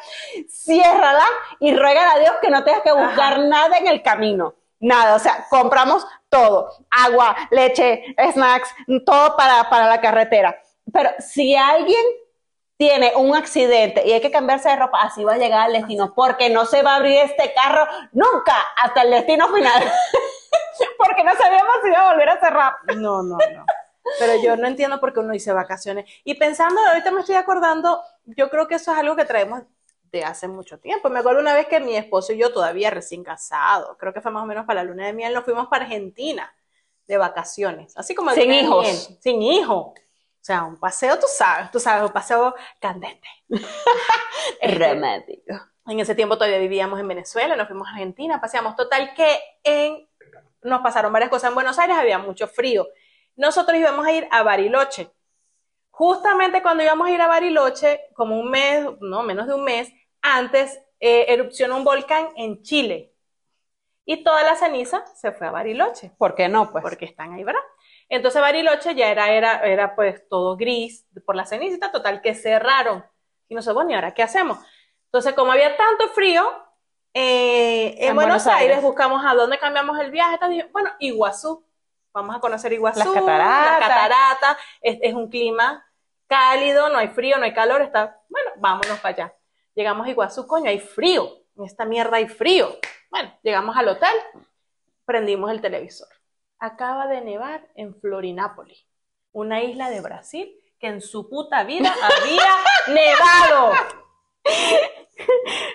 ciérrala 0.48 1.26
y 1.60 1.76
ruega 1.76 2.10
a 2.10 2.20
Dios 2.20 2.32
que 2.42 2.50
no 2.50 2.64
tengas 2.64 2.84
que 2.84 2.94
buscar 2.94 3.40
nada 3.40 3.78
en 3.80 3.88
el 3.88 4.02
camino. 4.02 4.56
Nada, 4.80 5.16
o 5.16 5.20
sea, 5.20 5.46
compramos 5.50 6.08
todo, 6.30 6.70
agua, 6.90 7.36
leche, 7.52 8.16
snacks, 8.32 8.74
todo 9.06 9.36
para, 9.36 9.70
para 9.70 9.88
la 9.88 10.00
carretera. 10.00 10.58
Pero 10.92 11.10
si 11.20 11.54
alguien 11.56 12.04
tiene 12.82 13.14
un 13.16 13.36
accidente 13.36 14.02
y 14.08 14.12
hay 14.12 14.22
que 14.22 14.32
cambiarse 14.32 14.68
de 14.68 14.76
ropa, 14.76 15.04
así 15.04 15.24
va 15.24 15.34
a 15.34 15.38
llegar 15.38 15.68
al 15.68 15.74
destino, 15.74 16.16
porque 16.16 16.50
no 16.50 16.66
se 16.66 16.82
va 16.82 16.94
a 16.94 16.96
abrir 16.96 17.16
este 17.20 17.54
carro 17.54 17.86
nunca 18.12 18.56
hasta 18.76 19.04
el 19.04 19.12
destino 19.12 19.54
final. 19.54 19.84
porque 20.98 21.24
no 21.24 21.32
sabíamos 21.36 21.76
si 21.84 21.90
iba 21.90 22.00
a 22.00 22.12
volver 22.12 22.30
a 22.30 22.40
cerrar. 22.40 22.74
No, 22.96 23.22
no, 23.22 23.38
no. 23.38 23.66
Pero 24.18 24.42
yo 24.42 24.58
no 24.58 24.68
entiendo 24.68 25.00
por 25.00 25.14
qué 25.14 25.20
uno 25.20 25.32
dice 25.32 25.54
vacaciones. 25.54 26.10
Y 26.24 26.34
pensando, 26.40 26.82
ahorita 26.88 27.12
me 27.12 27.20
estoy 27.20 27.36
acordando, 27.36 28.02
yo 28.26 28.50
creo 28.50 28.68
que 28.68 28.74
eso 28.74 28.92
es 28.92 28.98
algo 28.98 29.16
que 29.16 29.26
traemos 29.26 29.62
de 30.12 30.24
hace 30.24 30.48
mucho 30.48 30.80
tiempo. 30.80 31.12
Me 31.12 31.20
acuerdo 31.20 31.40
una 31.40 31.54
vez 31.54 31.68
que 31.68 31.80
mi 31.80 31.96
esposo 31.96 32.34
y 32.34 32.40
yo, 32.40 32.52
todavía 32.52 32.90
recién 32.90 33.24
casados, 33.24 33.96
creo 34.00 34.12
que 34.12 34.22
fue 34.22 34.32
más 34.32 34.42
o 34.42 34.48
menos 34.48 34.66
para 34.66 34.84
la 34.84 34.90
luna 34.90 35.06
de 35.06 35.14
miel, 35.14 35.36
nos 35.36 35.44
fuimos 35.44 35.68
para 35.68 35.84
Argentina 35.86 36.52
de 37.06 37.18
vacaciones. 37.18 37.96
Así 37.96 38.16
como 38.16 38.32
Sin 38.32 38.52
hijos. 38.52 38.84
miel, 38.84 38.98
Sin 39.22 39.42
hijos. 39.44 39.94
O 40.42 40.44
sea, 40.44 40.64
un 40.64 40.80
paseo, 40.80 41.20
tú 41.20 41.28
sabes, 41.30 41.70
tú 41.70 41.80
sabes, 41.80 42.04
un 42.04 42.14
paseo 42.14 42.56
candente. 42.80 43.28
Este, 44.60 44.94
Romántico. 44.94 45.54
en 45.86 46.00
ese 46.00 46.16
tiempo 46.16 46.36
todavía 46.36 46.58
vivíamos 46.58 47.00
en 47.00 47.08
Venezuela, 47.08 47.56
nos 47.56 47.68
fuimos 47.68 47.88
a 47.88 47.92
Argentina, 47.92 48.42
paseamos. 48.42 48.76
Total 48.76 49.14
que 49.14 49.40
en, 49.64 50.10
nos 50.64 50.82
pasaron 50.82 51.14
varias 51.14 51.30
cosas. 51.30 51.50
En 51.50 51.56
Buenos 51.56 51.78
Aires 51.78 51.96
había 51.96 52.18
mucho 52.18 52.48
frío. 52.48 52.88
Nosotros 53.36 53.78
íbamos 53.78 54.06
a 54.06 54.12
ir 54.12 54.28
a 54.32 54.42
Bariloche. 54.42 55.12
Justamente 55.92 56.64
cuando 56.64 56.84
íbamos 56.84 57.08
a 57.08 57.12
ir 57.12 57.22
a 57.22 57.28
Bariloche, 57.28 58.02
como 58.14 58.40
un 58.40 58.50
mes, 58.50 58.86
no, 59.00 59.22
menos 59.24 59.48
de 59.48 59.54
un 59.54 59.64
mes, 59.64 59.92
antes, 60.22 60.80
eh, 61.00 61.26
erupcionó 61.30 61.78
un 61.78 61.84
volcán 61.84 62.30
en 62.36 62.64
Chile. 62.64 63.14
Y 64.06 64.24
toda 64.24 64.42
la 64.44 64.56
ceniza 64.56 65.06
se 65.16 65.32
fue 65.32 65.48
a 65.48 65.52
Bariloche, 65.52 66.12
¿Por 66.18 66.34
qué 66.34 66.50
no? 66.50 66.72
Pues 66.72 66.84
porque 66.84 67.06
están 67.06 67.34
ahí, 67.34 67.44
¿verdad? 67.44 67.62
Entonces 68.12 68.42
Bariloche 68.42 68.94
ya 68.94 69.10
era, 69.10 69.32
era, 69.32 69.62
era 69.66 69.96
pues 69.96 70.28
todo 70.28 70.58
gris 70.58 71.08
por 71.26 71.34
la 71.34 71.46
cenicita, 71.46 71.94
total 71.94 72.22
que 72.22 72.36
cerraron. 72.36 73.06
Y 73.48 73.56
no 73.56 73.62
sé, 73.62 73.72
bueno, 73.72 73.92
¿y 73.92 73.94
ahora 73.94 74.14
qué 74.14 74.22
hacemos? 74.22 74.60
Entonces, 75.06 75.34
como 75.34 75.54
había 75.54 75.78
tanto 75.78 76.10
frío, 76.10 76.44
eh, 77.14 77.96
en, 78.00 78.10
En 78.10 78.16
Buenos, 78.16 78.44
Buenos 78.44 78.48
Aires, 78.48 78.76
Aires. 78.76 78.82
buscamos 78.84 79.24
a 79.26 79.34
dónde 79.34 79.58
cambiamos 79.60 79.98
el 79.98 80.12
viaje. 80.12 80.34
Entonces, 80.34 80.70
bueno, 80.74 80.90
Iguazú. 81.00 81.66
Vamos 82.14 82.36
a 82.36 82.42
conocer 82.42 82.74
Iguazú. 82.74 83.00
Las 83.00 83.14
cataratas. 83.14 83.80
las 83.80 83.90
cataratas. 83.90 84.58
Es, 84.82 84.98
es 85.02 85.14
un 85.14 85.30
clima 85.30 85.86
cálido, 86.28 86.90
no 86.90 86.98
hay 86.98 87.08
frío, 87.08 87.38
no 87.38 87.46
hay 87.46 87.54
calor. 87.54 87.82
Está, 87.82 88.20
bueno, 88.28 88.52
vámonos 88.58 89.00
para 89.00 89.16
allá. 89.16 89.36
Llegamos 89.74 90.06
a 90.06 90.10
Iguazú, 90.10 90.46
coño, 90.48 90.70
hay 90.70 90.80
frío. 90.80 91.30
En 91.56 91.64
esta 91.64 91.86
mierda 91.86 92.18
hay 92.18 92.28
frío. 92.28 92.78
Bueno, 93.10 93.34
llegamos 93.42 93.78
al 93.78 93.88
hotel, 93.88 94.16
prendimos 95.06 95.50
el 95.50 95.62
televisor. 95.62 96.10
Acaba 96.62 97.08
de 97.08 97.22
nevar 97.22 97.68
en 97.76 97.94
Florinápolis, 98.00 98.86
una 99.32 99.62
isla 99.64 99.90
de 99.90 100.00
Brasil 100.00 100.56
que 100.80 100.88
en 100.88 101.02
su 101.02 101.28
puta 101.28 101.64
vida 101.64 101.94
había 102.04 102.96
nevado. 102.96 103.74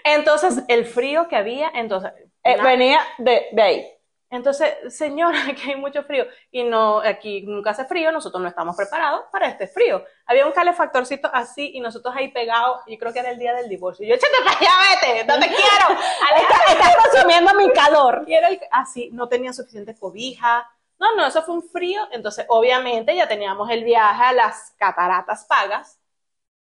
Entonces, 0.05 0.63
el 0.69 0.87
frío 0.87 1.29
que 1.29 1.37
había, 1.37 1.71
entonces, 1.75 2.13
eh, 2.45 2.61
venía 2.63 3.01
de, 3.19 3.47
de 3.53 3.63
ahí. 3.63 3.87
entonces, 4.31 4.69
señora, 4.97 5.39
aquí 5.51 5.71
hay 5.71 5.77
mucho 5.77 6.03
frío 6.05 6.27
y 6.51 6.63
no, 6.65 6.99
aquí 7.01 7.43
nunca 7.43 7.71
hace 7.71 7.85
frío, 7.87 8.13
nosotros 8.13 8.41
no 8.43 8.49
estamos 8.49 8.77
preparados 8.77 9.23
para 9.33 9.49
este 9.49 9.67
frío. 9.67 10.05
Había 10.27 10.47
un 10.47 10.53
calefactorcito 10.53 11.29
así 11.33 11.73
y 11.75 11.81
nosotros 11.81 12.15
ahí 12.17 12.29
pegados, 12.29 12.81
yo 12.87 12.97
creo 12.99 13.13
que 13.13 13.19
era 13.21 13.31
el 13.31 13.39
día 13.39 13.55
del 13.55 13.69
divorcio. 13.69 14.05
Y 14.07 14.09
yo, 14.09 14.15
échate 14.15 14.37
para 14.45 14.57
allá, 14.59 14.71
vete, 15.03 15.25
no 15.25 15.35
te 15.39 15.47
quiero. 15.49 16.01
Estás, 16.41 16.61
estás 16.73 16.97
consumiendo 17.13 17.55
mi 17.55 17.73
calor. 17.73 18.25
Y 18.27 18.35
era 18.35 18.49
el- 18.49 18.61
así, 18.71 19.11
no 19.13 19.29
tenía 19.29 19.53
suficiente 19.53 19.97
cobija. 19.99 20.69
No, 20.99 21.15
no, 21.15 21.27
eso 21.27 21.43
fue 21.43 21.55
un 21.55 21.63
frío. 21.69 22.07
Entonces, 22.13 22.47
obviamente, 22.49 23.15
ya 23.15 23.29
teníamos 23.29 23.69
el 23.71 23.85
viaje 23.85 24.23
a 24.25 24.33
las 24.33 24.75
cataratas 24.79 25.45
pagas. 25.47 25.99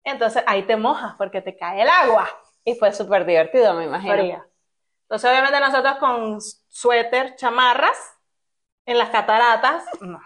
Entonces, 0.04 0.42
ahí 0.46 0.62
te 0.64 0.76
mojas 0.76 1.14
porque 1.16 1.40
te 1.42 1.56
cae 1.56 1.82
el 1.82 1.88
agua 1.88 2.28
Y 2.64 2.74
fue 2.74 2.92
súper 2.92 3.24
divertido, 3.24 3.74
me 3.74 3.84
imagino. 3.84 4.14
fría. 4.14 4.46
Entonces, 5.02 5.30
obviamente, 5.30 5.60
nosotros 5.60 5.96
con 5.98 6.38
suéter, 6.68 7.34
chamarras, 7.36 7.96
en 8.84 8.98
las 8.98 9.08
cataratas, 9.10 9.84
no. 10.00 10.20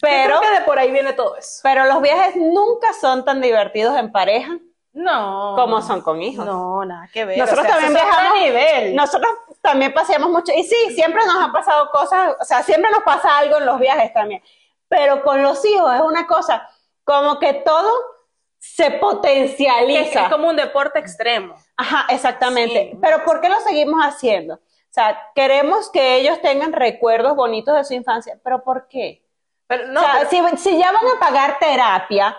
Pero, 0.00 0.34
Yo 0.34 0.40
creo 0.40 0.52
que 0.52 0.58
de 0.60 0.64
por 0.64 0.78
ahí 0.78 0.90
viene 0.90 1.12
todo 1.12 1.36
eso. 1.36 1.60
pero 1.62 1.84
los 1.86 2.02
viajes 2.02 2.34
nunca 2.36 2.92
son 2.92 3.24
tan 3.24 3.40
divertidos 3.40 3.96
en 3.96 4.10
pareja 4.10 4.58
No. 4.92 5.54
como 5.56 5.80
son 5.80 6.02
con 6.02 6.20
hijos. 6.22 6.44
No, 6.44 6.84
nada 6.84 7.08
que 7.12 7.24
ver. 7.24 7.38
Nosotros 7.38 7.64
O 7.64 7.68
sea, 7.68 7.78
también 7.80 7.94
viajamos. 7.94 8.40
nivel. 8.40 8.96
Nosotros 8.96 9.30
también 9.62 9.94
paseamos 9.94 10.28
mucho. 10.30 10.52
Y 10.54 10.64
sí, 10.64 10.76
siempre 10.94 11.24
nos 11.24 11.36
han 11.36 11.52
pasado 11.52 11.90
cosas, 11.90 12.36
o 12.40 12.44
sea, 12.44 12.62
siempre 12.62 12.90
nos 12.90 13.02
pasa 13.04 13.38
algo 13.38 13.56
en 13.58 13.66
los 13.66 13.78
viajes 13.78 14.12
también. 14.12 14.42
Pero 14.88 15.22
con 15.22 15.42
los 15.42 15.64
hijos 15.64 15.94
es 15.94 16.00
una 16.02 16.26
cosa, 16.26 16.68
como 17.04 17.38
que 17.38 17.54
todo 17.54 17.90
se 18.58 18.90
potencializa. 18.92 20.00
es, 20.20 20.26
es 20.26 20.28
como 20.32 20.48
un 20.48 20.56
deporte 20.56 20.98
extremo. 20.98 21.54
Ajá, 21.76 22.06
exactamente. 22.10 22.90
Sí. 22.92 22.98
Pero 23.00 23.24
¿por 23.24 23.40
qué 23.40 23.48
lo 23.48 23.58
seguimos 23.60 24.00
haciendo? 24.04 24.54
O 24.56 24.94
sea, 24.94 25.30
queremos 25.34 25.90
que 25.90 26.16
ellos 26.16 26.40
tengan 26.42 26.72
recuerdos 26.72 27.34
bonitos 27.34 27.74
de 27.74 27.84
su 27.84 27.94
infancia. 27.94 28.38
¿Pero 28.44 28.62
por 28.62 28.88
qué? 28.88 29.24
Pero 29.66 29.86
no, 29.86 30.00
o 30.00 30.04
sea, 30.04 30.28
pero- 30.30 30.56
si, 30.56 30.70
si 30.70 30.78
ya 30.78 30.92
van 30.92 31.06
a 31.16 31.18
pagar 31.18 31.58
terapia, 31.58 32.36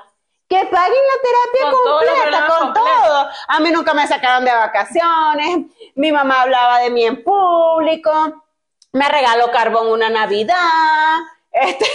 que 0.48 0.58
paguen 0.66 0.72
la 0.72 1.22
terapia 1.22 1.72
Con 1.72 1.84
completa, 1.84 2.48
con 2.48 2.74
todo. 2.74 3.30
A 3.48 3.60
mí 3.60 3.72
nunca 3.72 3.94
me 3.94 4.08
sacaron 4.08 4.46
de 4.46 4.52
vacaciones, 4.52 5.66
mi 5.96 6.12
mamá 6.12 6.42
hablaba 6.42 6.80
de 6.80 6.90
mí 6.90 7.06
en 7.06 7.24
público, 7.24 8.44
me 8.92 9.10
regaló 9.10 9.52
carbón 9.52 9.88
una 9.88 10.10
Navidad, 10.10 11.20
este, 11.52 11.86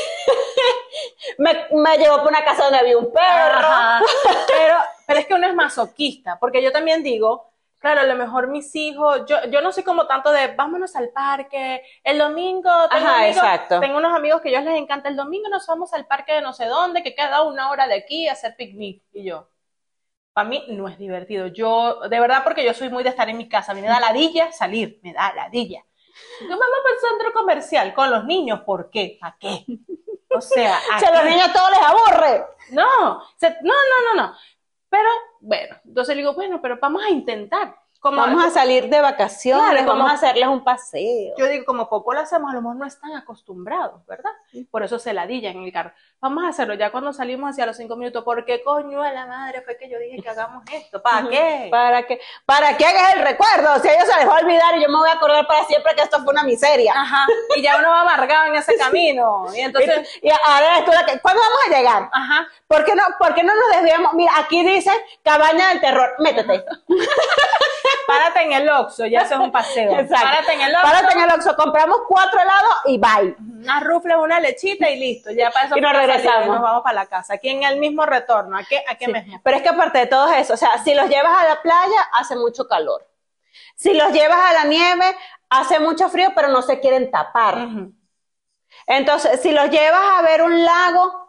me, 1.38 1.66
me 1.72 1.98
llevó 1.98 2.18
por 2.18 2.28
una 2.28 2.44
casa 2.44 2.64
donde 2.64 2.78
había 2.78 2.98
un 2.98 3.12
perro. 3.12 3.66
Ajá. 3.66 4.00
Pero, 4.46 4.76
pero 5.06 5.20
es 5.20 5.26
que 5.26 5.34
uno 5.34 5.46
es 5.46 5.54
masoquista, 5.54 6.38
porque 6.38 6.62
yo 6.62 6.70
también 6.70 7.02
digo, 7.02 7.47
claro, 7.78 8.00
a 8.00 8.04
lo 8.04 8.14
mejor 8.16 8.48
mis 8.48 8.74
hijos, 8.76 9.22
yo, 9.26 9.36
yo 9.50 9.60
no 9.60 9.72
soy 9.72 9.82
como 9.84 10.06
tanto 10.06 10.30
de 10.32 10.48
vámonos 10.54 10.94
al 10.96 11.10
parque, 11.10 11.82
el 12.04 12.18
domingo, 12.18 12.70
tengo, 12.90 13.06
Ajá, 13.06 13.18
amigos- 13.18 13.36
exacto. 13.36 13.80
tengo 13.80 13.98
unos 13.98 14.14
amigos 14.16 14.40
que 14.40 14.48
a 14.48 14.52
ellos 14.52 14.64
les 14.64 14.76
encanta, 14.80 15.08
el 15.08 15.16
domingo 15.16 15.48
nos 15.48 15.66
vamos 15.66 15.92
al 15.94 16.06
parque 16.06 16.34
de 16.34 16.42
no 16.42 16.52
sé 16.52 16.66
dónde, 16.66 17.02
que 17.02 17.14
queda 17.14 17.42
una 17.42 17.70
hora 17.70 17.86
de 17.86 17.94
aquí 17.94 18.28
a 18.28 18.32
hacer 18.32 18.56
picnic, 18.56 19.02
y 19.12 19.24
yo. 19.24 19.48
Para 20.32 20.48
mí 20.48 20.64
no 20.68 20.86
es 20.86 20.96
divertido. 20.98 21.48
Yo, 21.48 22.00
de 22.08 22.20
verdad, 22.20 22.44
porque 22.44 22.64
yo 22.64 22.72
soy 22.72 22.90
muy 22.90 23.02
de 23.02 23.08
estar 23.08 23.28
en 23.28 23.36
mi 23.36 23.48
casa. 23.48 23.72
A 23.72 23.74
mí 23.74 23.80
me 23.80 23.88
da 23.88 23.98
ladilla 23.98 24.52
salir, 24.52 25.00
me 25.02 25.12
da 25.12 25.32
ladilla. 25.34 25.82
Yo 26.40 26.48
vamos 26.48 26.66
para 26.84 26.94
el 26.94 27.00
centro 27.00 27.32
comercial 27.32 27.92
con 27.92 28.08
los 28.08 28.24
niños, 28.24 28.60
¿por 28.60 28.88
qué? 28.88 29.18
¿Para 29.20 29.36
qué? 29.40 29.64
O 30.30 30.40
sea, 30.40 30.78
Si 31.00 31.04
a 31.06 31.10
los 31.10 31.24
niños 31.24 31.52
todo 31.52 31.68
les 31.70 31.80
aburre. 31.82 32.44
no, 32.70 33.20
se- 33.36 33.56
no, 33.62 33.74
no, 33.74 34.14
no, 34.14 34.22
no. 34.22 34.36
Pero 34.90 35.08
bueno, 35.40 35.76
entonces 35.84 36.16
le 36.16 36.22
digo, 36.22 36.34
bueno, 36.34 36.60
pero 36.62 36.78
vamos 36.80 37.02
a 37.04 37.10
intentar. 37.10 37.76
Como, 38.00 38.16
Vamos 38.18 38.44
a 38.44 38.50
salir 38.50 38.88
de 38.88 39.00
vacaciones, 39.00 39.64
Claro, 39.70 39.78
como- 39.86 39.98
vamos 40.04 40.12
a 40.12 40.14
hacerles 40.14 40.46
un 40.48 40.62
paseo. 40.62 41.34
Yo 41.36 41.48
digo, 41.48 41.64
como 41.64 41.88
poco 41.88 42.14
lo 42.14 42.20
hacemos, 42.20 42.48
a 42.48 42.54
lo 42.54 42.62
mejor 42.62 42.76
no 42.76 42.86
están 42.86 43.10
acostumbrados, 43.16 44.06
¿verdad? 44.06 44.30
Por 44.70 44.84
eso 44.84 45.00
se 45.00 45.12
ladillan 45.12 45.56
en 45.56 45.64
el 45.64 45.72
carro. 45.72 45.90
Vamos 46.20 46.42
a 46.44 46.48
hacerlo 46.48 46.74
ya 46.74 46.90
cuando 46.90 47.12
salimos 47.12 47.50
hacia 47.50 47.64
los 47.64 47.76
cinco 47.76 47.94
minutos. 47.94 48.24
¿Por 48.24 48.44
qué 48.44 48.60
coño 48.64 49.00
a 49.02 49.12
la 49.12 49.26
madre 49.26 49.62
fue 49.62 49.76
que 49.76 49.88
yo 49.88 49.98
dije 50.00 50.20
que 50.20 50.28
hagamos 50.28 50.64
esto? 50.72 51.00
¿Para 51.00 51.28
qué? 51.28 51.68
¿Para 51.70 52.02
qué? 52.06 52.20
¿Para 52.44 52.76
qué 52.76 52.86
hagas 52.86 53.14
el 53.14 53.22
recuerdo? 53.22 53.78
Si 53.80 53.88
ellos 53.88 54.04
se 54.04 54.18
les 54.18 54.28
va 54.28 54.36
a 54.36 54.40
olvidar 54.40 54.76
y 54.76 54.82
yo 54.82 54.88
me 54.88 54.98
voy 54.98 55.08
a 55.08 55.12
acordar 55.12 55.46
para 55.46 55.64
siempre 55.66 55.94
que 55.94 56.02
esto 56.02 56.18
fue 56.24 56.32
una 56.32 56.42
miseria. 56.42 56.92
Ajá. 56.96 57.24
Y 57.56 57.62
ya 57.62 57.76
uno 57.78 57.88
va 57.90 58.00
amargado 58.00 58.46
en 58.46 58.56
ese 58.56 58.76
camino. 58.78 59.46
Y 59.54 59.60
entonces, 59.60 60.18
Y, 60.20 60.26
y 60.26 60.30
ahora 60.30 60.84
tú 60.84 60.90
la 60.90 61.06
que, 61.06 61.20
¿cuándo 61.20 61.40
vamos 61.40 61.58
a 61.68 61.76
llegar? 61.76 62.10
ajá. 62.12 62.48
¿Por 62.66 62.84
qué 62.84 62.94
no, 62.96 63.02
por 63.18 63.34
qué 63.34 63.44
no 63.44 63.52
nos 63.54 63.76
desviamos? 63.80 64.12
Mira, 64.14 64.32
aquí 64.38 64.64
dice 64.64 64.90
cabaña 65.22 65.68
del 65.68 65.80
terror. 65.80 66.16
Métete. 66.18 66.64
Párate 68.08 68.42
en 68.42 68.52
el 68.54 68.68
Oxxo, 68.70 69.06
ya 69.06 69.20
eso 69.20 69.34
es 69.34 69.40
un 69.40 69.52
paseo. 69.52 69.92
Exacto. 70.00 70.24
Párate 70.26 70.52
en 70.54 70.60
el 70.62 70.74
Oxxo. 70.74 70.86
Párate 70.90 71.12
en 71.12 71.20
el 71.20 71.30
Oxxo, 71.30 71.56
compramos 71.56 71.98
cuatro 72.08 72.40
helados 72.40 72.74
y 72.86 72.98
bye. 72.98 73.36
unas 73.38 73.84
rufles, 73.84 74.16
una 74.16 74.40
lechita 74.40 74.88
y 74.90 74.98
listo. 74.98 75.30
Ya 75.30 75.50
para 75.50 75.66
eso 75.66 75.76
Y 75.76 75.80
nos 75.80 75.92
regresamos. 75.92 76.46
y 76.46 76.48
nos 76.48 76.60
vamos 76.62 76.82
para 76.82 76.94
la 76.94 77.06
casa. 77.06 77.34
Aquí 77.34 77.50
en 77.50 77.62
el 77.64 77.76
mismo 77.78 78.04
retorno. 78.06 78.56
¿A 78.56 78.64
qué, 78.64 78.82
a 78.88 78.94
qué 78.96 79.04
Sí. 79.06 79.12
mismo? 79.12 79.40
Pero 79.44 79.56
es 79.56 79.62
que 79.62 79.68
aparte 79.68 79.98
de 79.98 80.06
todo 80.06 80.32
eso, 80.32 80.54
o 80.54 80.56
sea, 80.56 80.78
si 80.82 80.94
los 80.94 81.08
llevas 81.08 81.36
a 81.44 81.46
la 81.48 81.62
playa, 81.62 82.00
hace 82.14 82.34
mucho 82.36 82.66
calor. 82.66 83.06
Si 83.76 83.92
los 83.94 84.10
llevas 84.12 84.38
a 84.38 84.52
la 84.54 84.64
nieve, 84.64 85.04
hace 85.50 85.78
mucho 85.78 86.08
frío, 86.08 86.30
pero 86.34 86.48
no 86.48 86.62
se 86.62 86.80
quieren 86.80 87.10
tapar. 87.10 87.68
Entonces, 88.86 89.40
si 89.42 89.52
los 89.52 89.70
llevas 89.70 90.18
a 90.18 90.22
ver 90.22 90.42
un 90.42 90.64
lago, 90.64 91.28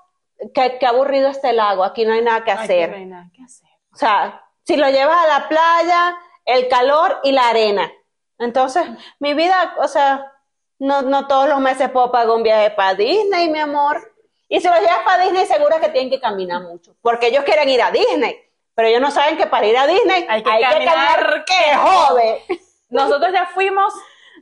qué, 0.53 0.77
qué 0.79 0.85
aburrido 0.85 1.29
este 1.29 1.53
lago, 1.53 1.83
aquí 1.83 2.05
no 2.05 2.13
hay 2.13 2.21
nada 2.21 2.43
que 2.43 2.51
hacer. 2.51 2.89
no 2.91 2.95
hay 2.97 3.05
nada 3.05 3.25
que 3.35 3.43
hacer. 3.43 3.69
O 3.93 3.97
sea, 3.97 4.43
si 4.63 4.77
lo 4.77 4.89
llevas 4.89 5.17
a 5.25 5.27
la 5.39 5.49
playa, 5.49 6.15
el 6.49 6.67
calor 6.67 7.19
y 7.23 7.31
la 7.31 7.49
arena. 7.49 7.91
Entonces, 8.37 8.85
mi 9.19 9.33
vida, 9.33 9.75
o 9.79 9.87
sea, 9.87 10.31
no, 10.79 11.01
no 11.01 11.27
todos 11.27 11.49
los 11.49 11.59
meses 11.59 11.89
puedo 11.89 12.11
pagar 12.11 12.35
un 12.35 12.43
viaje 12.43 12.71
para 12.71 12.95
Disney, 12.95 13.49
mi 13.49 13.59
amor. 13.59 14.13
Y 14.47 14.59
si 14.59 14.67
los 14.67 14.79
llevas 14.79 15.03
para 15.05 15.23
Disney, 15.23 15.45
seguro 15.45 15.79
que 15.79 15.89
tienen 15.89 16.09
que 16.09 16.19
caminar 16.19 16.61
mucho, 16.61 16.95
porque 17.01 17.27
ellos 17.27 17.43
quieren 17.43 17.69
ir 17.69 17.81
a 17.81 17.91
Disney, 17.91 18.35
pero 18.73 18.87
ellos 18.87 19.01
no 19.01 19.11
saben 19.11 19.37
que 19.37 19.45
para 19.45 19.67
ir 19.67 19.77
a 19.77 19.85
Disney 19.85 20.25
Hay 20.27 20.41
que 20.41 20.49
caminar, 20.49 21.45
que 21.45 21.75
jode. 21.75 22.43
Nosotros 22.89 23.31
ya 23.31 23.45
fuimos 23.47 23.93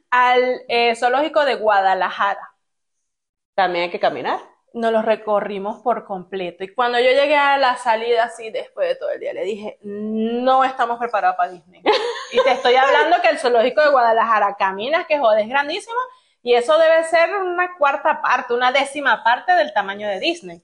al 0.10 0.62
eh, 0.70 0.96
zoológico 0.96 1.44
de 1.44 1.56
Guadalajara. 1.56 2.54
También 3.56 3.86
hay 3.86 3.90
que 3.90 4.00
caminar. 4.00 4.40
Nos 4.74 4.92
lo 4.92 5.02
recorrimos 5.02 5.82
por 5.82 6.06
completo. 6.06 6.64
Y 6.64 6.74
cuando 6.74 7.00
yo 7.00 7.10
llegué 7.10 7.36
a 7.36 7.58
la 7.58 7.78
salida, 7.78 8.26
así 8.26 8.50
después 8.52 8.90
de 8.90 8.96
todo 8.96 9.10
el 9.12 9.20
día, 9.20 9.34
le 9.34 9.44
dije, 9.44 9.80
no 9.82 10.64
estamos 10.64 11.00
preparados 11.00 11.38
para 11.38 11.52
Disney. 11.52 11.82
Y 12.34 12.44
te 12.44 12.52
estoy 12.52 12.76
hablando 12.76 13.18
que 13.22 13.30
el 13.30 13.40
zoológico 13.40 13.82
de 13.82 13.90
Guadalajara 13.90 14.56
caminas, 14.60 15.08
que 15.08 15.18
joder, 15.18 15.40
es 15.44 15.50
grandísimo. 15.50 15.98
Y 16.44 16.54
eso 16.56 16.78
debe 16.78 17.04
ser 17.06 17.34
una 17.36 17.78
cuarta 17.78 18.22
parte, 18.22 18.54
una 18.54 18.72
décima 18.72 19.24
parte 19.24 19.54
del 19.54 19.74
tamaño 19.74 20.08
de 20.10 20.20
Disney. 20.20 20.62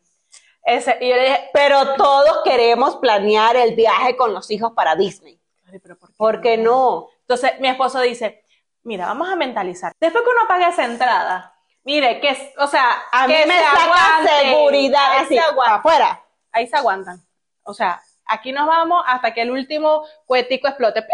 Ese, 0.65 0.97
y 1.01 1.09
yo 1.09 1.15
le 1.15 1.23
dije, 1.23 1.49
Pero 1.53 1.95
todos 1.95 2.41
queremos 2.43 2.97
planear 2.97 3.55
el 3.55 3.75
viaje 3.75 4.15
con 4.17 4.33
los 4.33 4.51
hijos 4.51 4.73
para 4.73 4.95
Disney. 4.95 5.39
"Ay, 5.71 5.79
pero 5.79 5.97
¿por 5.97 6.09
qué 6.09 6.15
¿Por 6.17 6.41
qué 6.41 6.57
no? 6.57 7.07
Entonces 7.21 7.59
mi 7.59 7.67
esposo 7.69 7.99
dice, 8.01 8.43
mira, 8.83 9.05
vamos 9.07 9.29
a 9.29 9.35
mentalizar. 9.35 9.93
Después 9.99 10.23
que 10.23 10.29
uno 10.29 10.47
pague 10.47 10.67
esa 10.67 10.85
entrada, 10.85 11.52
mire, 11.83 12.19
que, 12.19 12.29
es- 12.29 12.51
o 12.57 12.67
sea, 12.67 12.85
A 13.11 13.27
mí 13.27 13.33
me 13.47 13.57
se 13.57 13.63
saca 13.63 14.27
seguridad 14.41 15.11
ahí 15.11 15.25
así, 15.25 15.35
se 15.35 15.39
aguantan, 15.41 15.79
afuera. 15.79 16.21
ahí 16.51 16.67
se 16.67 16.75
aguantan. 16.77 17.21
O 17.63 17.73
sea, 17.73 18.01
aquí 18.25 18.51
nos 18.51 18.67
vamos 18.67 19.03
hasta 19.07 19.33
que 19.33 19.41
el 19.41 19.51
último 19.51 20.05
cuetico 20.25 20.67
explote. 20.67 21.05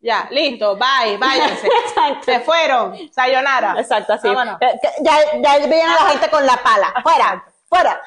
Ya, 0.00 0.26
listo, 0.30 0.76
bye, 0.76 1.16
váyanse. 1.16 1.66
Exacto. 1.86 2.24
se 2.24 2.40
fueron, 2.40 2.96
sayonara. 3.12 3.74
Exacto, 3.78 4.14
así. 4.14 4.26
Vámonos. 4.28 4.60
Eh, 4.60 4.80
Ya, 5.00 5.16
ya 5.40 5.58
viene 5.58 5.86
la 5.86 6.10
gente 6.10 6.28
con 6.28 6.44
la 6.44 6.56
pala. 6.56 6.92
Fuera, 7.02 7.44
fuera. 7.68 8.02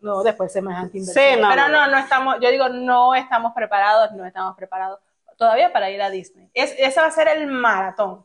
No, 0.00 0.22
después 0.22 0.52
semejante 0.52 0.98
inversión. 0.98 1.34
Sí, 1.34 1.40
no, 1.40 1.48
Pero 1.48 1.68
no, 1.68 1.86
no, 1.86 1.92
no 1.92 1.98
estamos, 1.98 2.36
yo 2.40 2.50
digo, 2.50 2.68
no 2.68 3.14
estamos 3.16 3.52
preparados, 3.54 4.12
no 4.12 4.24
estamos 4.26 4.54
preparados 4.54 5.00
todavía 5.36 5.72
para 5.72 5.90
ir 5.90 6.00
a 6.02 6.10
Disney. 6.10 6.48
Es, 6.54 6.72
ese 6.78 7.00
va 7.00 7.06
a 7.08 7.10
ser 7.10 7.26
el 7.28 7.46
maratón. 7.48 8.24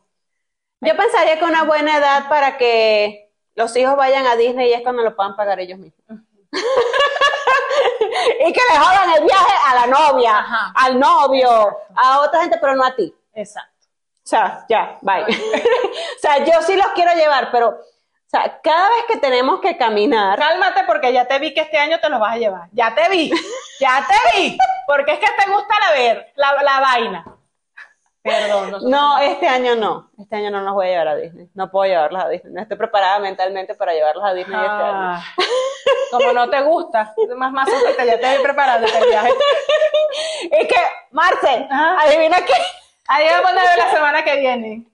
Yo 0.80 0.96
pensaría 0.96 1.38
que 1.38 1.44
una 1.44 1.64
buena 1.64 1.98
edad 1.98 2.28
para 2.28 2.56
que 2.56 3.30
los 3.54 3.76
hijos 3.76 3.96
vayan 3.96 4.26
a 4.26 4.36
Disney 4.36 4.72
es 4.72 4.82
cuando 4.82 5.02
lo 5.02 5.14
puedan 5.14 5.36
pagar 5.36 5.60
ellos 5.60 5.78
mismos. 5.78 6.20
y 8.46 8.52
que 8.52 8.60
le 8.72 8.78
jodan 8.78 9.10
el 9.16 9.24
viaje 9.24 9.52
a 9.68 9.74
la 9.74 9.86
novia, 9.86 10.38
Ajá. 10.38 10.72
al 10.74 10.98
novio, 10.98 11.50
a 11.94 12.20
otra 12.20 12.40
gente, 12.40 12.58
pero 12.58 12.74
no 12.74 12.84
a 12.84 12.96
ti. 12.96 13.14
Exacto. 13.34 13.70
O 14.24 14.28
sea, 14.30 14.64
ya, 14.68 14.98
bye. 15.02 15.22
o 15.24 16.18
sea, 16.20 16.44
yo 16.44 16.62
sí 16.62 16.76
los 16.76 16.88
quiero 16.88 17.12
llevar, 17.12 17.50
pero, 17.50 17.68
o 17.68 17.84
sea, 18.26 18.60
cada 18.62 18.88
vez 18.88 19.04
que 19.08 19.16
tenemos 19.18 19.60
que 19.60 19.76
caminar, 19.76 20.38
Cálmate 20.38 20.84
porque 20.84 21.12
ya 21.12 21.26
te 21.26 21.38
vi 21.38 21.52
que 21.52 21.60
este 21.60 21.78
año 21.78 22.00
te 22.00 22.08
los 22.08 22.20
vas 22.20 22.34
a 22.34 22.38
llevar. 22.38 22.68
Ya 22.72 22.94
te 22.94 23.08
vi, 23.10 23.30
ya 23.80 24.06
te 24.06 24.38
vi. 24.38 24.58
Porque 24.86 25.12
es 25.12 25.18
que 25.18 25.26
te 25.26 25.50
gusta 25.50 25.74
la 25.80 25.92
ver, 25.92 26.32
la, 26.36 26.62
la 26.62 26.80
vaina. 26.80 27.24
Perdón. 28.22 28.70
nosotros- 28.70 28.90
no, 28.90 29.18
este 29.18 29.48
año 29.48 29.76
no. 29.76 30.10
Este 30.18 30.36
año 30.36 30.50
no 30.50 30.60
los 30.60 30.74
voy 30.74 30.86
a 30.86 30.90
llevar 30.90 31.08
a 31.08 31.16
Disney. 31.16 31.48
No 31.54 31.70
puedo 31.70 31.90
llevarlos 31.90 32.22
a 32.22 32.28
Disney. 32.28 32.52
No 32.52 32.60
estoy 32.62 32.76
preparada 32.76 33.18
mentalmente 33.18 33.74
para 33.74 33.92
llevarlos 33.94 34.24
a 34.24 34.34
Disney 34.34 34.56
este 34.58 34.68
año. 34.68 34.92
Ah, 34.94 35.24
como 36.10 36.32
no 36.32 36.50
te 36.50 36.60
gusta, 36.62 37.14
más 37.36 37.52
más 37.52 37.68
que 37.68 38.06
ya 38.06 38.20
te 38.20 38.36
vi 38.36 38.42
preparando 38.42 38.86
el 38.86 39.08
viaje. 39.08 39.30
Es 40.50 40.66
que, 40.66 40.74
Marce, 41.12 41.66
Ajá. 41.70 42.00
adivina 42.02 42.36
qué. 42.44 42.52
Ahí 43.08 43.26
vamos 43.30 43.50
a 43.50 43.76
la 43.76 43.90
semana 43.90 44.24
que 44.24 44.36
viene 44.40 44.86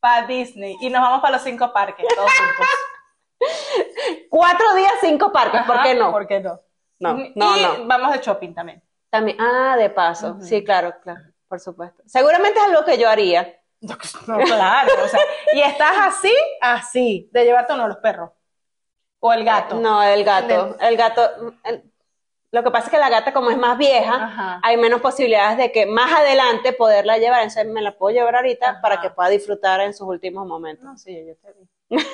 para 0.00 0.26
Disney 0.26 0.76
y 0.80 0.90
nos 0.90 1.00
vamos 1.02 1.20
para 1.20 1.34
los 1.34 1.42
cinco 1.42 1.72
parques, 1.72 2.04
todos 2.14 2.30
juntos. 2.30 2.66
Cuatro 4.30 4.74
días, 4.74 4.92
cinco 5.00 5.32
parques. 5.32 5.62
¿Por 5.62 5.82
qué 5.82 5.94
no? 5.94 6.10
¿Por 6.10 6.26
qué 6.26 6.40
no? 6.40 6.60
No, 6.98 7.14
no, 7.34 7.56
y 7.56 7.62
no. 7.62 7.86
vamos 7.86 8.12
de 8.12 8.18
shopping 8.18 8.54
también. 8.54 8.82
También, 9.10 9.36
ah, 9.40 9.76
de 9.76 9.90
paso. 9.90 10.38
Sí, 10.40 10.64
claro, 10.64 10.94
claro, 11.02 11.20
por 11.54 11.60
supuesto. 11.60 12.02
Seguramente 12.06 12.58
es 12.58 12.64
algo 12.66 12.84
que 12.84 12.98
yo 12.98 13.08
haría. 13.08 13.60
No, 13.80 13.96
claro, 14.38 14.92
o 15.04 15.08
sea, 15.08 15.20
y 15.52 15.60
estás 15.60 15.92
así, 15.98 16.34
así, 16.60 17.28
de 17.32 17.44
llevarte 17.44 17.74
uno 17.74 17.82
de 17.84 17.90
los 17.90 17.98
perros. 17.98 18.30
O 19.20 19.32
el 19.32 19.44
gato. 19.44 19.76
No, 19.76 20.02
el 20.02 20.24
gato. 20.24 20.76
El 20.80 20.96
gato. 20.96 21.54
el- 21.64 21.84
lo 22.50 22.62
que 22.64 22.70
pasa 22.70 22.86
es 22.86 22.90
que 22.92 22.98
la 22.98 23.08
gata, 23.08 23.32
como 23.32 23.50
es 23.50 23.56
más 23.56 23.76
vieja, 23.78 24.14
Ajá. 24.14 24.60
hay 24.62 24.76
menos 24.76 25.00
posibilidades 25.00 25.58
de 25.58 25.70
que 25.70 25.86
más 25.86 26.12
adelante 26.12 26.72
poderla 26.72 27.18
llevar. 27.18 27.42
Entonces 27.42 27.66
me 27.66 27.82
la 27.82 27.96
puedo 27.96 28.14
llevar 28.14 28.34
ahorita 28.36 28.70
Ajá. 28.70 28.80
para 28.80 29.00
que 29.00 29.10
pueda 29.10 29.28
disfrutar 29.28 29.80
en 29.80 29.92
sus 29.94 30.08
últimos 30.08 30.46
momentos. 30.46 30.84
No, 30.84 30.96
sí, 30.98 31.24
yo 31.26 31.34
te 31.36 31.52
vi. 31.52 31.96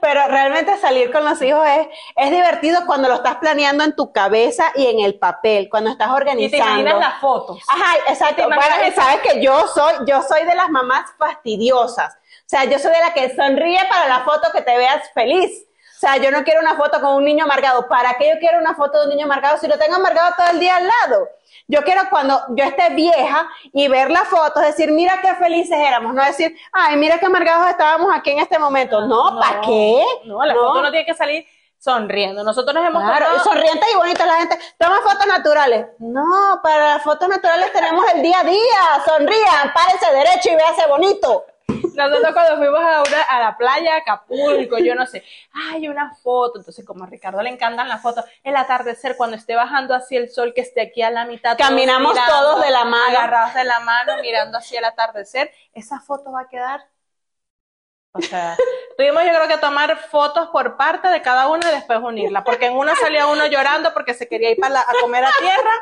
Pero 0.00 0.26
realmente 0.28 0.76
salir 0.78 1.12
con 1.12 1.24
los 1.24 1.40
hijos 1.42 1.66
es, 1.66 1.86
es 2.16 2.30
divertido 2.30 2.80
cuando 2.86 3.08
lo 3.08 3.14
estás 3.16 3.36
planeando 3.36 3.84
en 3.84 3.94
tu 3.96 4.12
cabeza 4.12 4.64
y 4.74 4.86
en 4.86 5.00
el 5.00 5.18
papel, 5.18 5.68
cuando 5.70 5.90
estás 5.90 6.08
Y 6.08 6.10
te 6.10 6.16
organizando. 6.16 6.64
imaginas 6.80 6.98
las 6.98 7.20
fotos. 7.20 7.60
Ajá, 7.68 7.96
exacto. 8.08 8.36
¿Te 8.36 8.42
imaginas 8.42 8.68
Bueno, 8.78 8.84
eso? 8.92 9.00
sabes 9.00 9.20
que 9.22 9.42
yo 9.42 9.66
soy, 9.68 9.94
yo 10.06 10.22
soy 10.22 10.44
de 10.44 10.54
las 10.54 10.70
mamás 10.70 11.10
fastidiosas. 11.18 12.14
O 12.14 12.46
sea, 12.48 12.64
yo 12.64 12.78
soy 12.78 12.92
de 12.92 13.00
la 13.00 13.12
que 13.14 13.34
sonríe 13.34 13.80
para 13.88 14.06
la 14.08 14.20
foto 14.24 14.50
que 14.52 14.62
te 14.62 14.76
veas 14.76 15.10
feliz. 15.14 15.50
O 15.96 16.00
sea, 16.06 16.16
yo 16.18 16.30
no 16.30 16.44
quiero 16.44 16.60
una 16.60 16.76
foto 16.76 17.00
con 17.00 17.14
un 17.14 17.24
niño 17.24 17.44
amargado. 17.44 17.88
¿Para 17.88 18.14
qué 18.14 18.28
yo 18.28 18.38
quiero 18.38 18.58
una 18.58 18.74
foto 18.74 18.98
de 19.00 19.04
un 19.04 19.10
niño 19.10 19.24
amargado 19.24 19.56
si 19.58 19.66
lo 19.66 19.78
tengo 19.78 19.96
amargado 19.96 20.34
todo 20.36 20.48
el 20.50 20.60
día 20.60 20.76
al 20.76 20.84
lado? 20.86 21.28
Yo 21.66 21.82
quiero 21.82 22.02
cuando 22.10 22.40
yo 22.50 22.64
esté 22.64 22.90
vieja 22.90 23.48
y 23.72 23.88
ver 23.88 24.10
la 24.10 24.20
foto, 24.24 24.60
decir, 24.60 24.90
mira 24.90 25.20
qué 25.22 25.34
felices 25.36 25.78
éramos, 25.78 26.12
no 26.14 26.22
decir, 26.22 26.54
ay, 26.72 26.96
mira 26.96 27.18
qué 27.18 27.26
amargados 27.26 27.68
estábamos 27.70 28.12
aquí 28.14 28.30
en 28.32 28.40
este 28.40 28.58
momento. 28.58 29.00
No, 29.06 29.38
¿para 29.40 29.60
qué? 29.62 30.04
No, 30.24 30.44
la 30.44 30.54
foto 30.54 30.82
no 30.82 30.90
tiene 30.90 31.06
que 31.06 31.14
salir 31.14 31.46
sonriendo. 31.78 32.44
Nosotros 32.44 32.74
nos 32.74 32.86
hemos 32.86 33.02
Claro, 33.02 33.26
tomado- 33.26 33.44
sonriente 33.44 33.86
y 33.92 33.96
bonita 33.96 34.26
la 34.26 34.36
gente. 34.36 34.58
Toma 34.78 34.96
fotos 35.02 35.26
naturales. 35.26 35.86
No, 35.98 36.60
para 36.62 36.94
las 36.94 37.02
fotos 37.02 37.28
naturales 37.28 37.72
tenemos 37.72 38.04
el 38.14 38.22
día 38.22 38.40
a 38.40 38.44
día. 38.44 39.02
Sonrían, 39.06 39.72
párense 39.74 40.12
derecho 40.14 40.50
y 40.50 40.56
véase 40.56 40.86
bonito. 40.88 41.44
Nosotros 41.66 42.32
cuando 42.34 42.56
fuimos 42.56 42.80
a, 42.80 43.02
una- 43.02 43.22
a 43.22 43.40
la 43.40 43.56
playa, 43.56 43.96
Acapulco, 43.96 44.78
yo 44.78 44.94
no 44.94 45.06
sé, 45.06 45.22
hay 45.70 45.88
una 45.88 46.14
foto, 46.16 46.58
entonces 46.58 46.84
como 46.84 47.04
a 47.04 47.06
Ricardo 47.06 47.40
le 47.42 47.50
encantan 47.50 47.88
las 47.88 48.02
fotos, 48.02 48.24
el 48.42 48.56
atardecer, 48.56 49.16
cuando 49.16 49.36
esté 49.36 49.54
bajando 49.54 49.94
hacia 49.94 50.18
el 50.18 50.28
sol, 50.28 50.52
que 50.54 50.60
esté 50.60 50.80
aquí 50.82 51.02
a 51.02 51.10
la 51.10 51.24
mitad. 51.24 51.56
todos 51.56 51.70
Caminamos 51.70 52.16
todos 52.26 52.62
de 52.62 52.70
la 52.70 52.84
mano. 52.84 53.16
Agarrados 53.18 53.54
de 53.54 53.64
la 53.64 53.80
mano, 53.80 54.14
mirando 54.22 54.58
hacia 54.58 54.80
el 54.80 54.84
atardecer, 54.86 55.52
esa 55.72 56.00
foto 56.00 56.32
va 56.32 56.42
a 56.42 56.48
quedar... 56.48 56.80
O 58.16 58.20
sea, 58.20 58.56
tuvimos 58.96 59.24
yo 59.24 59.30
creo 59.30 59.48
que 59.48 59.58
tomar 59.58 59.96
fotos 60.08 60.48
por 60.50 60.76
parte 60.76 61.08
de 61.08 61.20
cada 61.20 61.48
uno 61.48 61.60
y 61.68 61.72
después 61.74 61.98
unirla, 62.00 62.44
porque 62.44 62.66
en 62.66 62.76
uno 62.76 62.94
salía 62.94 63.26
uno 63.26 63.46
llorando 63.46 63.92
porque 63.92 64.14
se 64.14 64.28
quería 64.28 64.50
ir 64.52 64.58
para 64.60 64.74
la- 64.74 64.80
a 64.82 64.92
comer 65.00 65.24
a 65.24 65.30
tierra, 65.40 65.72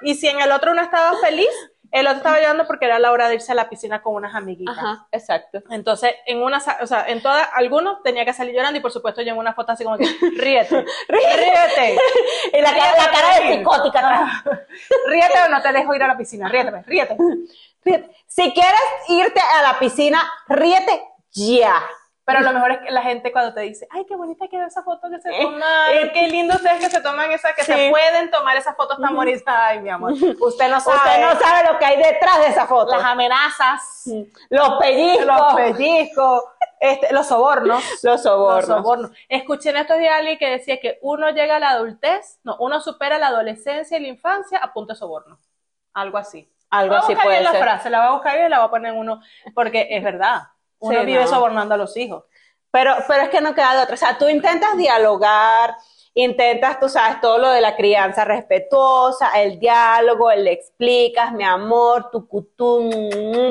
y 0.00 0.14
si 0.14 0.28
en 0.28 0.40
el 0.40 0.50
otro 0.52 0.72
uno 0.72 0.80
estaba 0.82 1.18
feliz, 1.18 1.50
el 1.90 2.06
otro 2.06 2.18
estaba 2.18 2.38
llorando 2.38 2.66
porque 2.66 2.84
era 2.84 2.98
la 2.98 3.12
hora 3.12 3.28
de 3.28 3.36
irse 3.36 3.52
a 3.52 3.54
la 3.54 3.68
piscina 3.68 4.02
con 4.02 4.14
unas 4.14 4.34
amiguitas. 4.34 4.76
Ajá, 4.76 5.06
exacto. 5.10 5.62
Entonces, 5.70 6.12
en 6.26 6.42
una, 6.42 6.62
o 6.80 6.86
sea, 6.86 7.06
en 7.08 7.22
todas, 7.22 7.48
algunos 7.54 8.02
tenía 8.02 8.24
que 8.24 8.32
salir 8.32 8.54
llorando 8.54 8.78
y 8.78 8.82
por 8.82 8.92
supuesto 8.92 9.22
yo 9.22 9.32
en 9.32 9.38
una 9.38 9.54
foto 9.54 9.72
así 9.72 9.84
como 9.84 9.96
que, 9.96 10.04
ríete, 10.36 10.84
ríete, 11.08 11.98
Y 12.52 12.60
la 12.60 12.74
cara, 12.74 12.92
la 12.96 13.10
cara 13.10 13.38
de 13.40 13.56
psicótica. 13.56 14.42
ríete 15.06 15.38
o 15.46 15.48
no 15.48 15.62
te 15.62 15.72
dejo 15.72 15.94
ir 15.94 16.02
a 16.02 16.08
la 16.08 16.16
piscina, 16.16 16.48
ríete, 16.48 16.82
ríete. 16.86 17.16
Ríete. 17.84 18.10
Si 18.26 18.52
quieres 18.52 18.80
irte 19.08 19.40
a 19.40 19.62
la 19.62 19.78
piscina, 19.78 20.20
ríete 20.48 21.02
ya. 21.32 21.80
Pero 22.28 22.40
lo 22.42 22.52
mejor 22.52 22.70
es 22.72 22.78
que 22.80 22.90
la 22.92 23.02
gente 23.02 23.32
cuando 23.32 23.54
te 23.54 23.62
dice, 23.62 23.88
ay, 23.90 24.04
qué 24.06 24.14
bonita 24.14 24.46
quedó 24.48 24.66
esa 24.66 24.82
foto 24.82 25.08
que 25.10 25.18
se 25.20 25.30
Eh, 25.30 25.42
tomaron, 25.42 25.96
eh, 25.96 26.10
qué 26.12 26.26
lindo 26.28 26.54
ustedes 26.54 26.78
que 26.78 26.90
se 26.90 27.00
toman 27.00 27.32
esa, 27.32 27.54
que 27.54 27.64
Sí. 27.64 27.72
se 27.72 27.90
pueden 27.90 28.30
tomar 28.30 28.56
esas 28.56 28.76
fotos 28.76 29.00
tan 29.00 29.16
bonitas. 29.16 29.42
Ay, 29.58 29.80
mi 29.80 29.88
amor, 29.88 30.12
usted 30.12 30.70
no 30.70 30.78
sabe. 30.80 30.96
Usted 30.98 31.20
no 31.22 31.40
sabe 31.40 31.72
lo 31.72 31.78
que 31.78 31.84
hay 31.86 31.96
detrás 31.96 32.38
de 32.40 32.46
esa 32.48 32.66
foto. 32.66 32.94
Las 32.94 33.04
amenazas, 33.04 34.02
Los 34.50 34.78
pellizcos. 34.78 35.26
los 35.26 35.54
pellizcos, 35.54 36.44
este, 36.80 37.12
los 37.12 37.26
sobornos. 37.26 37.82
Los 38.04 38.22
sobornos. 38.22 38.68
Los 38.68 38.78
sobornos. 38.78 39.10
Escuché 39.28 39.70
en 39.70 39.78
estos 39.78 39.98
días 39.98 40.14
alguien 40.16 40.38
que 40.38 40.50
decía 40.50 40.78
que 40.80 40.98
uno 41.02 41.30
llega 41.30 41.56
a 41.56 41.58
la 41.58 41.70
adultez, 41.70 42.38
no, 42.44 42.56
uno 42.60 42.80
supera 42.80 43.18
la 43.18 43.28
adolescencia 43.28 43.98
y 43.98 44.02
la 44.02 44.08
infancia 44.08 44.58
a 44.58 44.72
punto 44.72 44.92
de 44.92 44.98
soborno. 44.98 45.38
Algo 45.94 46.18
así. 46.18 46.48
Algo 46.70 46.90
Voy 46.90 46.98
así 46.98 47.06
buscar 47.14 47.24
puede 47.24 47.36
bien 47.38 47.44
la 47.44 47.52
ser. 47.52 47.62
frase, 47.62 47.88
la 47.90 47.98
voy 48.00 48.08
a 48.08 48.12
buscar 48.12 48.34
bien 48.34 48.46
y 48.46 48.50
la 48.50 48.58
voy 48.58 48.66
a 48.66 48.70
poner 48.70 48.92
en 48.92 48.98
uno, 48.98 49.22
porque 49.54 49.88
es 49.90 50.04
verdad. 50.04 50.42
Uno 50.80 51.00
Sí, 51.00 51.06
vive 51.06 51.22
no. 51.22 51.28
sobornando 51.28 51.74
a 51.74 51.78
los 51.78 51.96
hijos. 51.96 52.24
Pero, 52.70 52.94
pero 53.06 53.22
es 53.22 53.28
que 53.30 53.40
no 53.40 53.54
queda 53.54 53.74
de 53.74 53.82
otra. 53.82 53.94
O 53.94 53.98
sea, 53.98 54.18
tú 54.18 54.28
intentas 54.28 54.76
dialogar, 54.76 55.74
intentas, 56.14 56.78
tú 56.80 56.88
sabes, 56.88 57.20
todo 57.20 57.38
lo 57.38 57.50
de 57.50 57.60
la 57.60 57.76
crianza 57.76 58.24
respetuosa, 58.24 59.30
el 59.40 59.58
diálogo, 59.58 60.30
el 60.30 60.44
le 60.44 60.52
explicas, 60.52 61.32
mi 61.32 61.44
amor, 61.44 62.10
tu 62.10 62.26
cutum, 62.28 62.88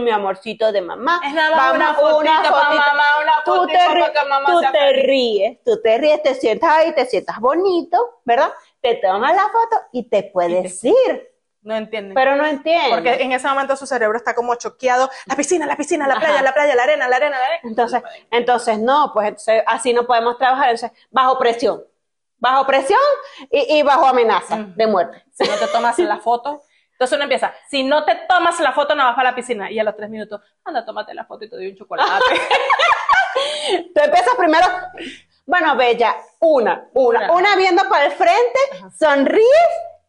mi 0.04 0.12
amorcito 0.12 0.72
de 0.72 0.82
mamá. 0.82 1.22
Es 1.26 1.34
nada 1.34 1.56
más 1.56 1.76
una 1.76 1.94
fotito 1.94 2.32
pa' 2.44 2.70
mamá, 2.70 3.04
una 3.22 3.34
Tú 3.46 3.66
te, 3.68 3.74
mamá 4.30 4.52
tú 4.52 4.62
te 4.72 4.94
ríes, 4.94 5.64
tú 5.64 5.82
te 5.82 5.98
ríes, 5.98 6.22
te 6.22 6.36
sientas 6.36 6.70
ahí, 6.70 6.94
te 6.94 7.06
sientas 7.06 7.40
bonito, 7.40 8.22
¿verdad? 8.26 8.52
Te 8.82 8.96
tomas 8.96 9.34
la 9.36 9.44
foto 9.44 9.78
y 9.94 10.10
te 10.10 10.24
puedes 10.24 10.84
ir. 10.84 11.32
No 11.62 11.76
entienden. 11.76 12.14
Pero 12.14 12.36
no 12.36 12.46
entiendes. 12.46 12.90
porque 12.92 13.16
en 13.24 13.32
ese 13.34 13.48
momento 13.48 13.76
su 13.76 13.86
cerebro 13.86 14.18
está 14.18 14.34
como 14.36 14.56
choqueado. 14.56 15.10
La 15.26 15.36
piscina, 15.36 15.66
la 15.66 15.76
piscina, 15.76 16.08
la 16.08 16.18
playa, 16.20 16.42
la 16.42 16.54
playa, 16.54 16.76
la 16.76 16.84
arena, 16.84 17.08
la 17.08 17.16
arena, 17.18 17.38
la 17.40 17.46
arena. 17.46 17.62
Entonces, 17.64 18.02
entonces 18.32 18.80
no, 18.80 19.12
pues 19.14 19.28
entonces, 19.28 19.64
así 19.68 19.94
no 19.94 20.06
podemos 20.08 20.38
trabajar. 20.38 20.70
Entonces, 20.70 20.92
bajo 21.12 21.38
presión. 21.38 21.84
Bajo 22.40 22.66
presión 22.68 23.00
y, 23.52 23.80
y 23.80 23.84
bajo 23.84 24.06
amenaza 24.06 24.56
Ujú. 24.56 24.74
de 24.76 24.88
muerte. 24.88 25.24
si 25.34 25.48
no 25.50 25.56
te 25.58 25.68
tomas 25.68 25.98
la 26.00 26.20
foto. 26.20 26.62
Entonces 26.92 27.16
uno 27.16 27.24
empieza, 27.24 27.54
si 27.70 27.84
no 27.84 28.06
te 28.06 28.16
tomas 28.28 28.60
la 28.60 28.72
foto, 28.72 28.96
no 28.96 29.04
vas 29.04 29.16
para 29.16 29.30
la 29.32 29.36
piscina. 29.36 29.70
Y 29.70 29.78
a 29.80 29.84
los 29.84 29.96
tres 29.96 30.10
minutos, 30.10 30.42
anda, 30.64 30.86
tómate 30.86 31.14
la 31.14 31.26
foto 31.26 31.46
y 31.46 31.50
te 31.50 31.56
doy 31.56 31.68
un 31.70 31.76
chocolate. 31.76 32.10
Tú 33.94 34.02
empiezas 34.04 34.34
primero, 34.36 34.66
bueno, 35.46 35.76
bella, 35.76 36.16
una, 36.40 36.88
una, 36.94 37.20
Una. 37.20 37.32
una 37.34 37.56
viendo 37.56 37.88
para 37.90 38.06
el 38.06 38.12
frente, 38.14 38.60
sonríes 38.98 39.46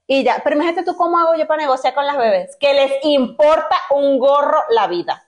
y 0.08 0.24
ya. 0.24 0.40
Pero 0.42 0.56
imagínate 0.56 0.82
tú 0.82 0.96
cómo 0.96 1.18
hago 1.18 1.36
yo 1.36 1.46
para 1.46 1.62
negociar 1.62 1.94
con 1.94 2.04
las 2.04 2.16
bebés, 2.16 2.56
que 2.58 2.74
les 2.74 3.04
importa 3.04 3.76
un 3.90 4.18
gorro 4.18 4.64
la 4.70 4.88
vida. 4.88 5.24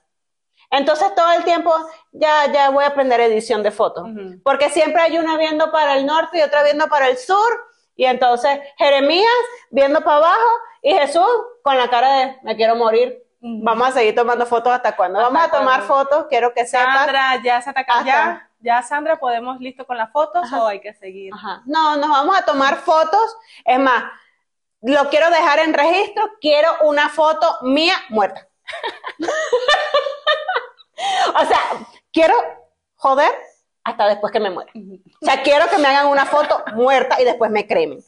Entonces 0.71 1.15
todo 1.15 1.31
el 1.33 1.45
tiempo 1.45 1.73
ya, 2.13 2.51
ya 2.53 2.71
voy 2.71 2.85
a 2.85 2.89
aprender 2.89 3.21
edición 3.21 3.63
de 3.63 3.71
fotos, 3.71 4.09
porque 4.43 4.71
siempre 4.71 5.03
hay 5.03 5.19
una 5.19 5.37
viendo 5.37 5.71
para 5.71 5.97
el 5.97 6.07
norte 6.07 6.39
y 6.39 6.43
otra 6.43 6.63
viendo 6.63 6.89
para 6.89 7.09
el 7.09 7.19
sur, 7.19 7.49
y 7.95 8.07
entonces 8.07 8.61
Jeremías 8.79 9.27
viendo 9.71 10.03
para 10.03 10.19
abajo 10.19 10.51
y 10.81 10.95
Jesús 10.95 11.29
con 11.63 11.77
la 11.77 11.91
cara 11.91 12.13
de 12.15 12.39
me 12.43 12.57
quiero 12.57 12.75
morir. 12.75 13.23
Vamos 13.43 13.89
a 13.89 13.93
seguir 13.93 14.15
tomando 14.15 14.45
fotos 14.47 14.73
hasta 14.73 14.95
cuándo. 14.95 15.19
¿Hasta 15.19 15.31
Vamos 15.31 15.49
a 15.49 15.59
tomar 15.59 15.83
fotos, 15.83 16.27
quiero 16.29 16.53
que 16.53 16.67
sepas. 16.67 16.95
Sandra, 16.95 17.43
ya 17.43 17.61
se 17.61 17.71
ataca. 17.71 18.05
Ya, 18.05 18.51
ya, 18.61 18.83
Sandra, 18.83 19.19
¿podemos 19.19 19.59
listo 19.61 19.87
con 19.87 19.97
las 19.97 20.13
fotos 20.13 20.45
Ajá. 20.45 20.63
o 20.63 20.67
hay 20.67 20.81
que 20.81 20.93
seguir? 20.95 21.33
Ajá. 21.35 21.63
No, 21.65 21.97
nos 21.97 22.11
vamos 22.11 22.39
a 22.39 22.45
tomar 22.45 22.77
fotos. 22.77 23.37
Es 23.65 23.79
más, 23.79 24.05
lo 24.83 25.09
quiero 25.09 25.31
dejar 25.31 25.61
en 25.61 25.75
registro. 25.75 26.31
Quiero 26.41 26.69
una 26.83 27.09
foto 27.09 27.59
mía 27.63 27.95
muerta. 28.09 28.49
o 31.37 31.47
sea, 31.47 31.61
quiero 32.13 32.35
joder 32.97 33.31
hasta 33.85 34.09
después 34.09 34.33
que 34.33 34.41
me 34.41 34.51
muera. 34.51 34.71
O 34.75 35.25
sea, 35.25 35.43
quiero 35.43 35.69
que 35.69 35.79
me 35.79 35.89
hagan 35.89 36.07
una 36.07 36.27
foto 36.27 36.63
muerta 36.75 37.21
y 37.21 37.25
después 37.25 37.51
me 37.51 37.67
cremen. 37.67 38.01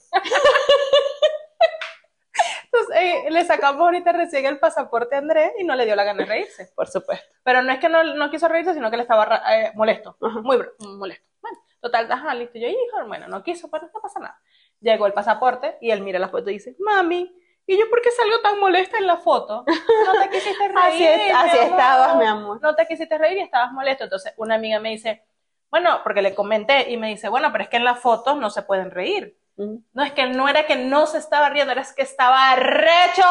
Entonces, 2.64 2.96
en 2.96 3.24
que 3.24 3.30
le 3.30 3.44
sacamos 3.44 3.82
ahorita 3.82 4.12
recién 4.12 4.46
el 4.46 4.58
pasaporte 4.58 5.14
a 5.14 5.18
Andrés 5.18 5.52
y 5.58 5.64
no 5.64 5.76
le 5.76 5.84
dio 5.84 5.94
la 5.94 6.04
gana 6.04 6.20
de 6.20 6.26
reírse. 6.26 6.72
Por 6.74 6.88
supuesto. 6.88 7.26
Pero 7.42 7.62
no 7.62 7.72
es 7.72 7.78
que 7.78 7.88
no, 7.88 8.02
no 8.02 8.30
quiso 8.30 8.48
reírse, 8.48 8.72
sino 8.72 8.90
que 8.90 8.96
le 8.96 9.02
estaba 9.02 9.42
eh, 9.50 9.72
molesto. 9.74 10.16
Ajá. 10.22 10.40
Muy 10.40 10.58
molesto. 10.78 11.28
Bueno, 11.40 11.58
total, 11.80 12.10
ajá, 12.10 12.34
listo. 12.34 12.58
Yo, 12.58 12.68
hijo, 12.68 13.06
bueno, 13.06 13.28
no 13.28 13.42
quiso, 13.42 13.70
pero 13.70 13.90
no 13.92 14.00
pasa 14.00 14.20
nada. 14.20 14.40
Llegó 14.82 15.06
el 15.06 15.12
pasaporte 15.14 15.78
y 15.80 15.90
él 15.90 16.02
mira 16.02 16.18
la 16.18 16.28
foto 16.28 16.50
y 16.50 16.54
dice, 16.54 16.76
mami, 16.78 17.34
¿y 17.66 17.78
yo 17.78 17.88
por 17.88 18.02
qué 18.02 18.10
salgo 18.10 18.40
tan 18.42 18.58
molesta 18.60 18.98
en 18.98 19.06
la 19.06 19.16
foto? 19.16 19.64
No 19.66 20.20
te 20.20 20.28
quisiste 20.28 20.68
reír. 20.68 20.76
Así 20.78 21.06
es- 21.06 21.16
mi 21.24 21.30
así 21.30 21.58
amor. 21.58 21.70
estabas, 21.70 22.16
mi 22.16 22.24
amor. 22.26 22.60
No 22.60 22.74
te 22.74 22.86
quisiste 22.86 23.16
reír 23.16 23.38
y 23.38 23.42
estabas 23.42 23.72
molesto. 23.72 24.04
Entonces, 24.04 24.34
una 24.36 24.56
amiga 24.56 24.78
me 24.80 24.90
dice, 24.90 25.24
bueno, 25.70 26.00
porque 26.02 26.20
le 26.20 26.34
comenté 26.34 26.90
y 26.90 26.96
me 26.98 27.08
dice, 27.08 27.28
bueno, 27.28 27.50
pero 27.52 27.64
es 27.64 27.70
que 27.70 27.76
en 27.78 27.84
las 27.84 27.98
fotos 28.00 28.36
no 28.36 28.50
se 28.50 28.62
pueden 28.62 28.90
reír. 28.90 29.38
No 29.56 30.02
es 30.02 30.12
que 30.12 30.26
no 30.26 30.48
era 30.48 30.66
que 30.66 30.74
no 30.76 31.06
se 31.06 31.18
estaba 31.18 31.48
riendo, 31.50 31.72
era 31.72 31.84
que 31.94 32.02
estaba 32.02 32.56
recho. 32.56 33.22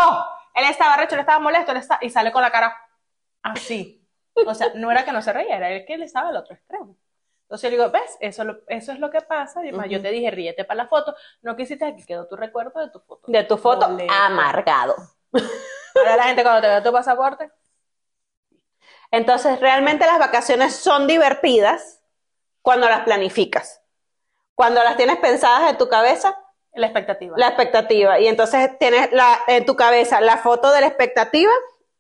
Él 0.56 0.66
estaba 0.70 0.96
recho, 0.96 1.16
él 1.16 1.22
estaba 1.22 1.40
molesto, 1.40 1.72
él 1.72 1.78
está- 1.80 2.00
y 2.02 2.10
sale 2.10 2.32
con 2.32 2.42
la 2.42 2.52
cara 2.52 2.78
así. 3.42 4.08
O 4.46 4.54
sea, 4.54 4.68
no 4.76 4.92
era 4.92 5.04
que 5.04 5.12
no 5.12 5.22
se 5.22 5.34
reía, 5.34 5.58
era 5.58 5.70
el 5.70 5.86
que 5.86 5.96
él 5.96 6.04
estaba 6.04 6.30
al 6.30 6.38
otro 6.38 6.54
extremo. 6.56 6.96
Entonces 7.52 7.70
yo 7.70 7.78
digo, 7.78 7.92
¿ves? 7.92 8.18
Eso, 8.22 8.46
lo- 8.46 8.60
eso 8.68 8.94
es 8.94 9.00
lo 9.00 9.10
que 9.12 9.20
pasa. 9.20 9.66
Y 9.66 9.74
más, 9.74 9.90
Yo 9.90 10.02
te 10.02 10.10
dije, 10.10 10.32
ríete 10.32 10.64
para 10.64 10.84
la 10.84 10.88
foto. 10.88 11.14
No 11.42 11.54
quisiste, 11.58 11.84
aquí 11.84 12.06
quedó 12.06 12.26
tu 12.26 12.38
recuerdo 12.38 12.80
de 12.80 12.90
tu 12.90 13.02
foto. 13.02 13.24
De 13.30 13.44
tu 13.44 13.58
foto 13.58 13.88
amargado. 14.10 14.96
Ahora 15.96 16.16
la 16.16 16.24
gente 16.24 16.44
cuando 16.44 16.62
te 16.62 16.70
ve 16.70 16.82
tu 16.82 16.94
pasaporte, 16.94 17.52
Entonces, 19.12 19.60
realmente 19.60 20.06
las 20.06 20.18
vacaciones 20.18 20.74
son 20.78 21.08
divertidas 21.08 22.02
cuando 22.62 22.88
las 22.88 23.02
planificas. 23.02 23.82
Cuando 24.56 24.82
las 24.82 24.96
tienes 24.96 25.18
pensadas 25.18 25.72
en 25.72 25.78
tu 25.78 25.90
cabeza, 25.90 26.38
la 26.74 26.88
expectativa. 26.88 27.36
la 27.38 27.48
expectativa. 27.48 28.20
Y 28.22 28.28
entonces 28.28 28.78
tienes 28.80 29.12
la, 29.12 29.40
en 29.48 29.66
tu 29.66 29.76
cabeza 29.76 30.22
la 30.22 30.38
foto 30.38 30.72
de 30.72 30.80
la 30.80 30.88
expectativa 30.88 31.52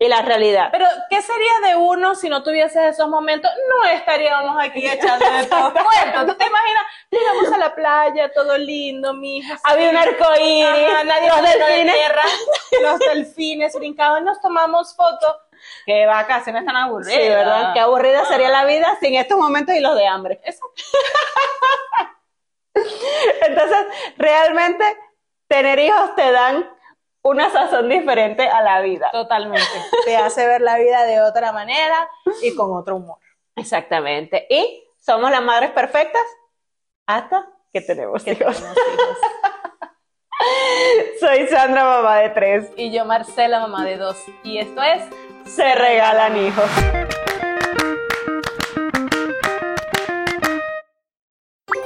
y 0.02 0.08
la 0.08 0.24
realidad. 0.24 0.70
Pero, 0.72 0.88
¿qué 1.12 1.22
sería 1.22 1.52
de 1.64 1.76
uno 1.76 2.16
si 2.16 2.28
no 2.28 2.42
tuvieses 2.42 2.96
esos 2.96 3.08
momentos? 3.08 3.52
No 3.70 3.88
estaríamos 3.88 4.58
aquí 4.60 4.84
echando 4.90 5.24
de 5.32 5.46
todos 5.46 5.74
cuentos. 5.74 6.26
¿Tú 6.26 6.34
te 6.34 6.48
imaginas? 6.48 6.84
Llegamos 7.12 7.54
a 7.54 7.58
la 7.60 7.76
playa, 7.76 8.32
todo 8.34 8.58
lindo, 8.58 9.14
mija. 9.14 9.60
Había 9.64 9.92
un 9.92 9.98
arco 9.98 10.26
iris, 10.40 10.66
Ajá, 10.92 11.04
nadie 11.04 11.28
los 11.28 11.38
tiró 11.38 11.52
de 11.52 11.72
delfines. 11.74 11.96
tierra, 11.96 12.24
los 12.82 13.00
delfines 13.00 13.76
brincaban, 13.76 14.26
nos 14.26 14.42
tomamos 14.42 14.96
fotos. 14.96 15.36
Qué 15.86 16.08
vacaciones 16.08 16.66
tan 16.66 16.78
aburridas. 16.78 17.14
Sí, 17.22 17.30
¿verdad? 17.30 17.74
Qué 17.76 17.80
aburrida 17.80 18.26
sería 18.26 18.50
la 18.50 18.66
vida 18.66 18.98
sin 19.00 19.14
estos 19.14 19.38
momentos 19.38 19.76
y 19.76 19.82
los 19.82 19.96
de 19.96 20.08
hambre. 20.08 20.42
Exacto. 20.44 20.74
Entonces, 23.42 23.86
realmente, 24.18 24.84
tener 25.48 25.78
hijos 25.78 26.16
te 26.16 26.32
dan 26.32 26.68
una 27.24 27.50
sazón 27.50 27.90
diferente 27.90 28.48
a 28.48 28.62
la 28.62 28.82
vida. 28.82 29.10
Totalmente. 29.12 29.66
Te 30.06 30.18
hace 30.18 30.46
ver 30.48 30.62
la 30.62 30.78
vida 30.78 31.04
de 31.06 31.22
otra 31.22 31.52
manera 31.52 32.10
y 32.42 32.56
con 32.56 32.76
otro 32.76 32.96
humor. 32.98 33.18
Exactamente. 33.56 34.48
Y 34.50 34.84
somos 35.00 35.30
las 35.32 35.42
madres 35.44 35.72
perfectas 35.72 36.24
hasta 37.06 37.48
que 37.72 37.82
tenemos 37.82 38.24
Que 38.24 38.32
hijos. 38.32 38.56
tenemos 38.56 38.78
hijos. 38.78 39.18
Soy 41.20 41.48
Sandra, 41.48 41.84
mamá 41.84 42.18
de 42.18 42.30
tres. 42.30 42.72
Y 42.76 42.92
yo, 42.92 43.06
Marcela, 43.06 43.60
mamá 43.60 43.86
de 43.86 43.98
dos. 43.98 44.18
Y 44.44 44.58
esto 44.58 44.82
es 44.82 45.04
Se 45.46 45.76
regalan 45.76 46.36
hijos. 46.38 46.66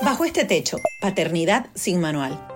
Bajo 0.02 0.24
este 0.24 0.46
techo, 0.46 0.78
Paternidad 1.02 1.66
sin 1.74 2.00
Manual. 2.00 2.55